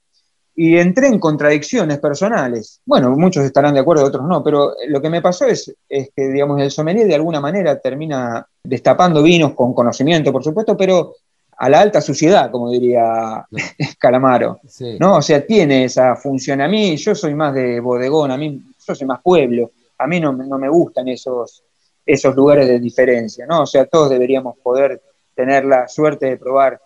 [0.55, 2.81] y entré en contradicciones personales.
[2.83, 6.29] Bueno, muchos estarán de acuerdo, otros no, pero lo que me pasó es, es, que,
[6.29, 11.13] digamos, el sommelier de alguna manera termina destapando vinos con conocimiento, por supuesto, pero
[11.57, 13.45] a la alta suciedad, como diría
[13.99, 14.59] Calamaro.
[14.67, 14.97] Sí.
[14.99, 15.17] ¿no?
[15.17, 16.61] O sea, tiene esa función.
[16.61, 20.19] A mí, yo soy más de bodegón, a mí, yo soy más pueblo, a mí
[20.19, 21.63] no, no me gustan esos,
[22.05, 23.63] esos lugares de diferencia, ¿no?
[23.63, 25.01] O sea, todos deberíamos poder
[25.33, 26.79] tener la suerte de probar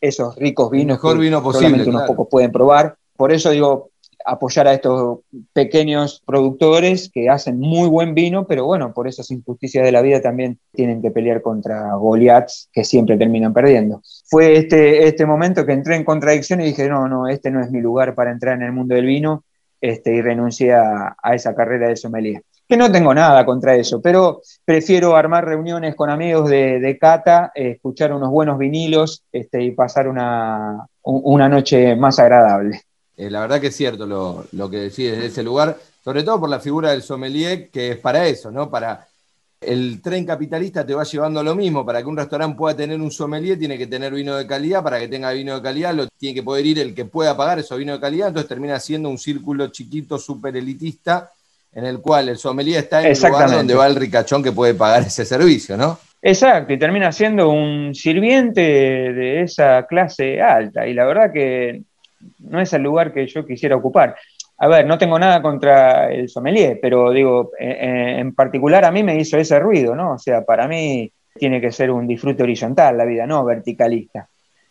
[0.00, 3.50] esos ricos vinos el mejor vino que posible, solamente unos pocos pueden probar por eso
[3.50, 3.90] digo,
[4.26, 5.20] apoyar a estos
[5.52, 10.20] pequeños productores que hacen muy buen vino, pero bueno, por esas injusticias de la vida
[10.20, 14.02] también tienen que pelear contra Goliaths que siempre terminan perdiendo.
[14.26, 17.70] Fue este, este momento que entré en contradicción y dije, no, no, este no es
[17.70, 19.44] mi lugar para entrar en el mundo del vino
[19.80, 22.42] este, y renuncié a, a esa carrera de sommelier.
[22.68, 27.52] Que no tengo nada contra eso, pero prefiero armar reuniones con amigos de, de cata,
[27.54, 32.80] escuchar unos buenos vinilos este, y pasar una, una noche más agradable.
[33.16, 36.38] Eh, la verdad que es cierto lo, lo, que decís desde ese lugar, sobre todo
[36.40, 38.70] por la figura del sommelier, que es para eso, ¿no?
[38.70, 39.06] Para
[39.60, 43.00] el tren capitalista te va llevando a lo mismo, para que un restaurante pueda tener
[43.00, 46.06] un sommelier tiene que tener vino de calidad, para que tenga vino de calidad lo
[46.08, 49.08] tiene que poder ir el que pueda pagar esos vinos de calidad, entonces termina siendo
[49.08, 51.30] un círculo chiquito, súper elitista,
[51.72, 54.74] en el cual el sommelier está en el lugar donde va el ricachón que puede
[54.74, 55.98] pagar ese servicio, ¿no?
[56.22, 61.82] Exacto, y termina siendo un sirviente de esa clase alta, y la verdad que
[62.40, 64.16] no es el lugar que yo quisiera ocupar.
[64.58, 69.02] A ver, no tengo nada contra el sommelier, pero digo, eh, en particular a mí
[69.02, 70.14] me hizo ese ruido, ¿no?
[70.14, 74.28] O sea, para mí tiene que ser un disfrute horizontal la vida, no verticalista.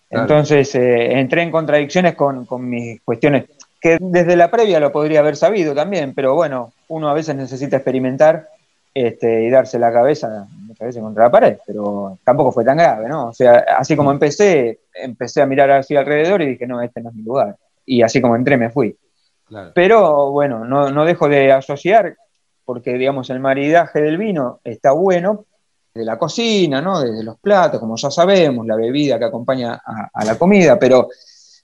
[0.10, 0.24] Claro.
[0.24, 3.46] Entonces eh, entré en contradicciones con, con, mis cuestiones,
[3.80, 7.78] que desde la previa lo podría haber sabido también, pero bueno, uno a veces necesita
[7.78, 8.48] experimentar
[8.94, 13.08] este, y darse la cabeza muchas veces contra la pared, pero tampoco fue tan grave,
[13.08, 13.30] ¿no?
[13.30, 17.10] O sea, así como empecé, empecé a mirar hacia alrededor y dije, no, este no
[17.10, 17.56] es mi lugar.
[17.86, 18.98] Y así como entré, me fui.
[19.46, 19.72] Claro.
[19.74, 22.18] Pero bueno, no, no, dejo de asociar,
[22.66, 25.46] porque digamos, el maridaje del vino está bueno,
[25.94, 27.00] de la cocina, ¿no?
[27.00, 31.08] Desde los platos, como ya sabemos, la bebida que acompaña a, a la comida, pero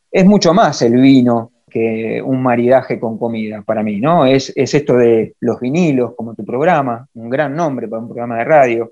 [0.09, 4.25] es mucho más el vino que un maridaje con comida para mí, ¿no?
[4.27, 8.37] Es, es, esto de los vinilos, como tu programa, un gran nombre para un programa
[8.37, 8.91] de radio,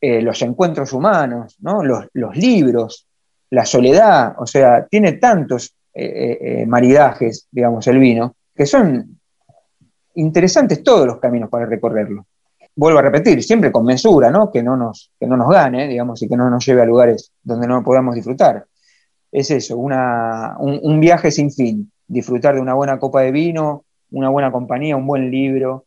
[0.00, 1.82] eh, los encuentros humanos, ¿no?
[1.82, 3.08] Los, libros,
[3.50, 9.18] la soledad, o sea, tiene tantos eh, eh, maridajes, digamos, el vino, que son
[10.14, 12.26] interesantes todos los caminos para recorrerlo.
[12.76, 14.52] vuelvo a repetir, siempre con mesura, ¿no?
[14.52, 17.32] Que no nos, que no nos gane, digamos, y que no nos lleve a lugares
[17.42, 18.66] donde no podamos disfrutar.
[19.32, 24.28] Es eso, una, un, viaje sin fin, disfrutar de una buena copa de vino, una
[24.28, 25.86] buena compañía, un buen libro,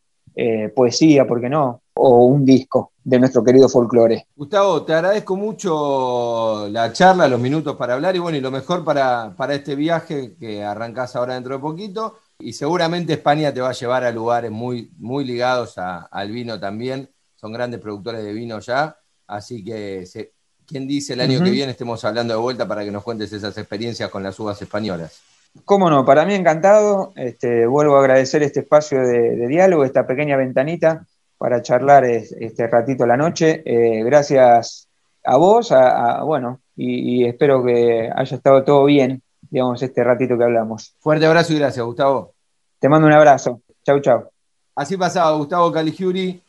[0.75, 1.81] poesía, ¿por qué no?
[1.93, 4.27] O un disco de nuestro querido folclore.
[4.35, 8.83] Gustavo, te agradezco mucho la charla, los minutos para hablar y bueno, y lo mejor
[8.83, 12.17] para, para este viaje que arrancás ahora dentro de poquito.
[12.39, 16.59] Y seguramente España te va a llevar a lugares muy, muy ligados a- al vino
[16.59, 17.09] también.
[17.35, 18.95] Son grandes productores de vino ya.
[19.27, 20.33] Así que, se,
[20.65, 23.57] ¿quién dice el año que viene estemos hablando de vuelta para que nos cuentes esas
[23.57, 25.21] experiencias con las uvas españolas?
[25.65, 27.13] Cómo no, para mí encantado.
[27.15, 31.05] Este, vuelvo a agradecer este espacio de, de diálogo, esta pequeña ventanita
[31.41, 33.63] para charlar es- este ratito a la noche.
[33.65, 34.87] Eh, gracias
[35.25, 40.03] a vos, a, a- bueno, y, y espero que haya estado todo bien, digamos, este
[40.03, 40.93] ratito que hablamos.
[40.99, 42.33] Fuerte abrazo y gracias, Gustavo.
[42.79, 43.61] Te mando un abrazo.
[43.83, 44.29] Chau, chau.
[44.75, 46.39] Así pasaba Gustavo Caligiuri,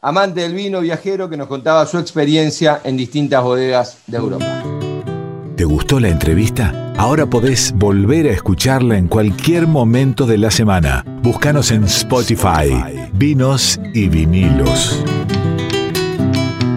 [0.00, 4.89] amante del vino, viajero, que nos contaba su experiencia en distintas bodegas de Europa.
[5.60, 6.94] ¿Te gustó la entrevista?
[6.96, 11.04] Ahora podés volver a escucharla en cualquier momento de la semana.
[11.22, 15.04] Búscanos en Spotify, Vinos y Vinilos.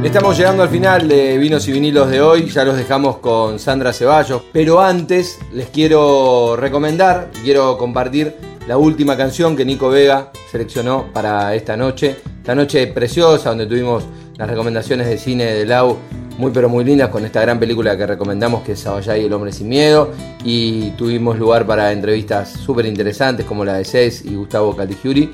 [0.04, 3.94] Estamos llegando al final de Vinos y Vinilos de hoy, ya los dejamos con Sandra
[3.94, 8.36] Ceballos, pero antes les quiero recomendar, quiero compartir
[8.68, 14.04] la última canción que Nico Vega seleccionó para esta noche, esta noche preciosa donde tuvimos
[14.38, 15.98] las recomendaciones de cine de Lau
[16.38, 19.34] muy pero muy lindas con esta gran película que recomendamos que es Sabayá y el
[19.34, 20.12] hombre sin miedo.
[20.44, 25.32] Y tuvimos lugar para entrevistas súper interesantes como la de Cés y Gustavo Caligiuri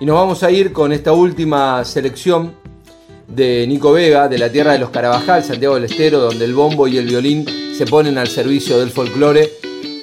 [0.00, 2.52] y nos vamos a ir con esta última selección
[3.28, 6.88] de Nico Vega, de la tierra de los Carabajal, Santiago del Estero, donde el bombo
[6.88, 9.50] y el violín se ponen al servicio del folclore.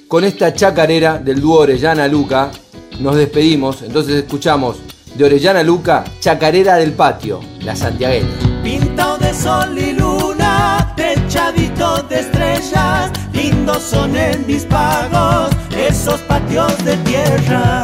[0.07, 2.51] Con esta chacarera del dúo Orellana Luca
[2.99, 4.77] nos despedimos, entonces escuchamos
[5.15, 8.29] de Orellana Luca, Chacarera del Patio, la santiagueña.
[8.63, 16.77] Pintado de sol y luna, techadito de estrellas, lindos son en mis pagos esos patios
[16.85, 17.83] de tierra.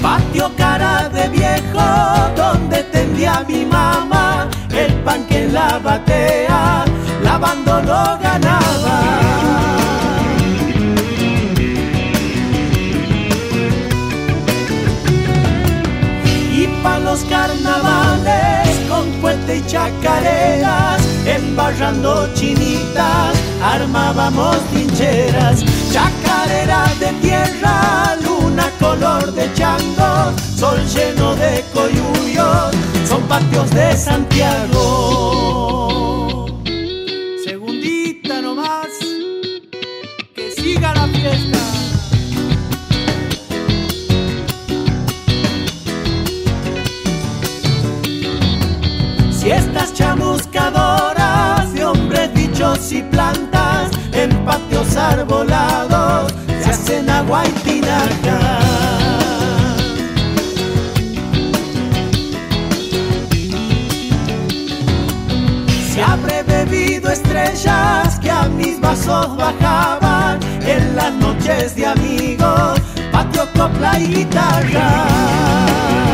[0.00, 1.80] Patio cara de viejo,
[2.36, 6.39] donde tendía mi mamá, el pan que la batea,
[22.34, 32.74] chinitas, armábamos trincheras, chacarera de tierra, luna color de chango, sol lleno de coyuyos,
[33.08, 35.99] son patios de Santiago.
[55.10, 56.32] Arbolados
[56.62, 58.38] se hacen agua y tinaja.
[65.92, 72.80] Se habré bebido estrellas que a mis vasos bajaban en las noches de amigos,
[73.12, 76.09] patio, copla y guitarra.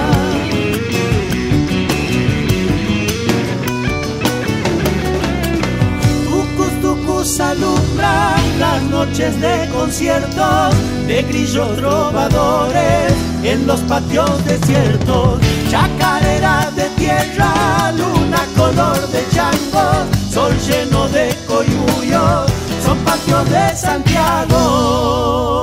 [9.08, 10.74] Noches de conciertos
[11.06, 15.40] de grillos trovadores en los patios desiertos.
[15.70, 22.50] Chacarera de tierra, luna color de chango, sol lleno de coyullos,
[22.84, 25.55] son patios de Santiago.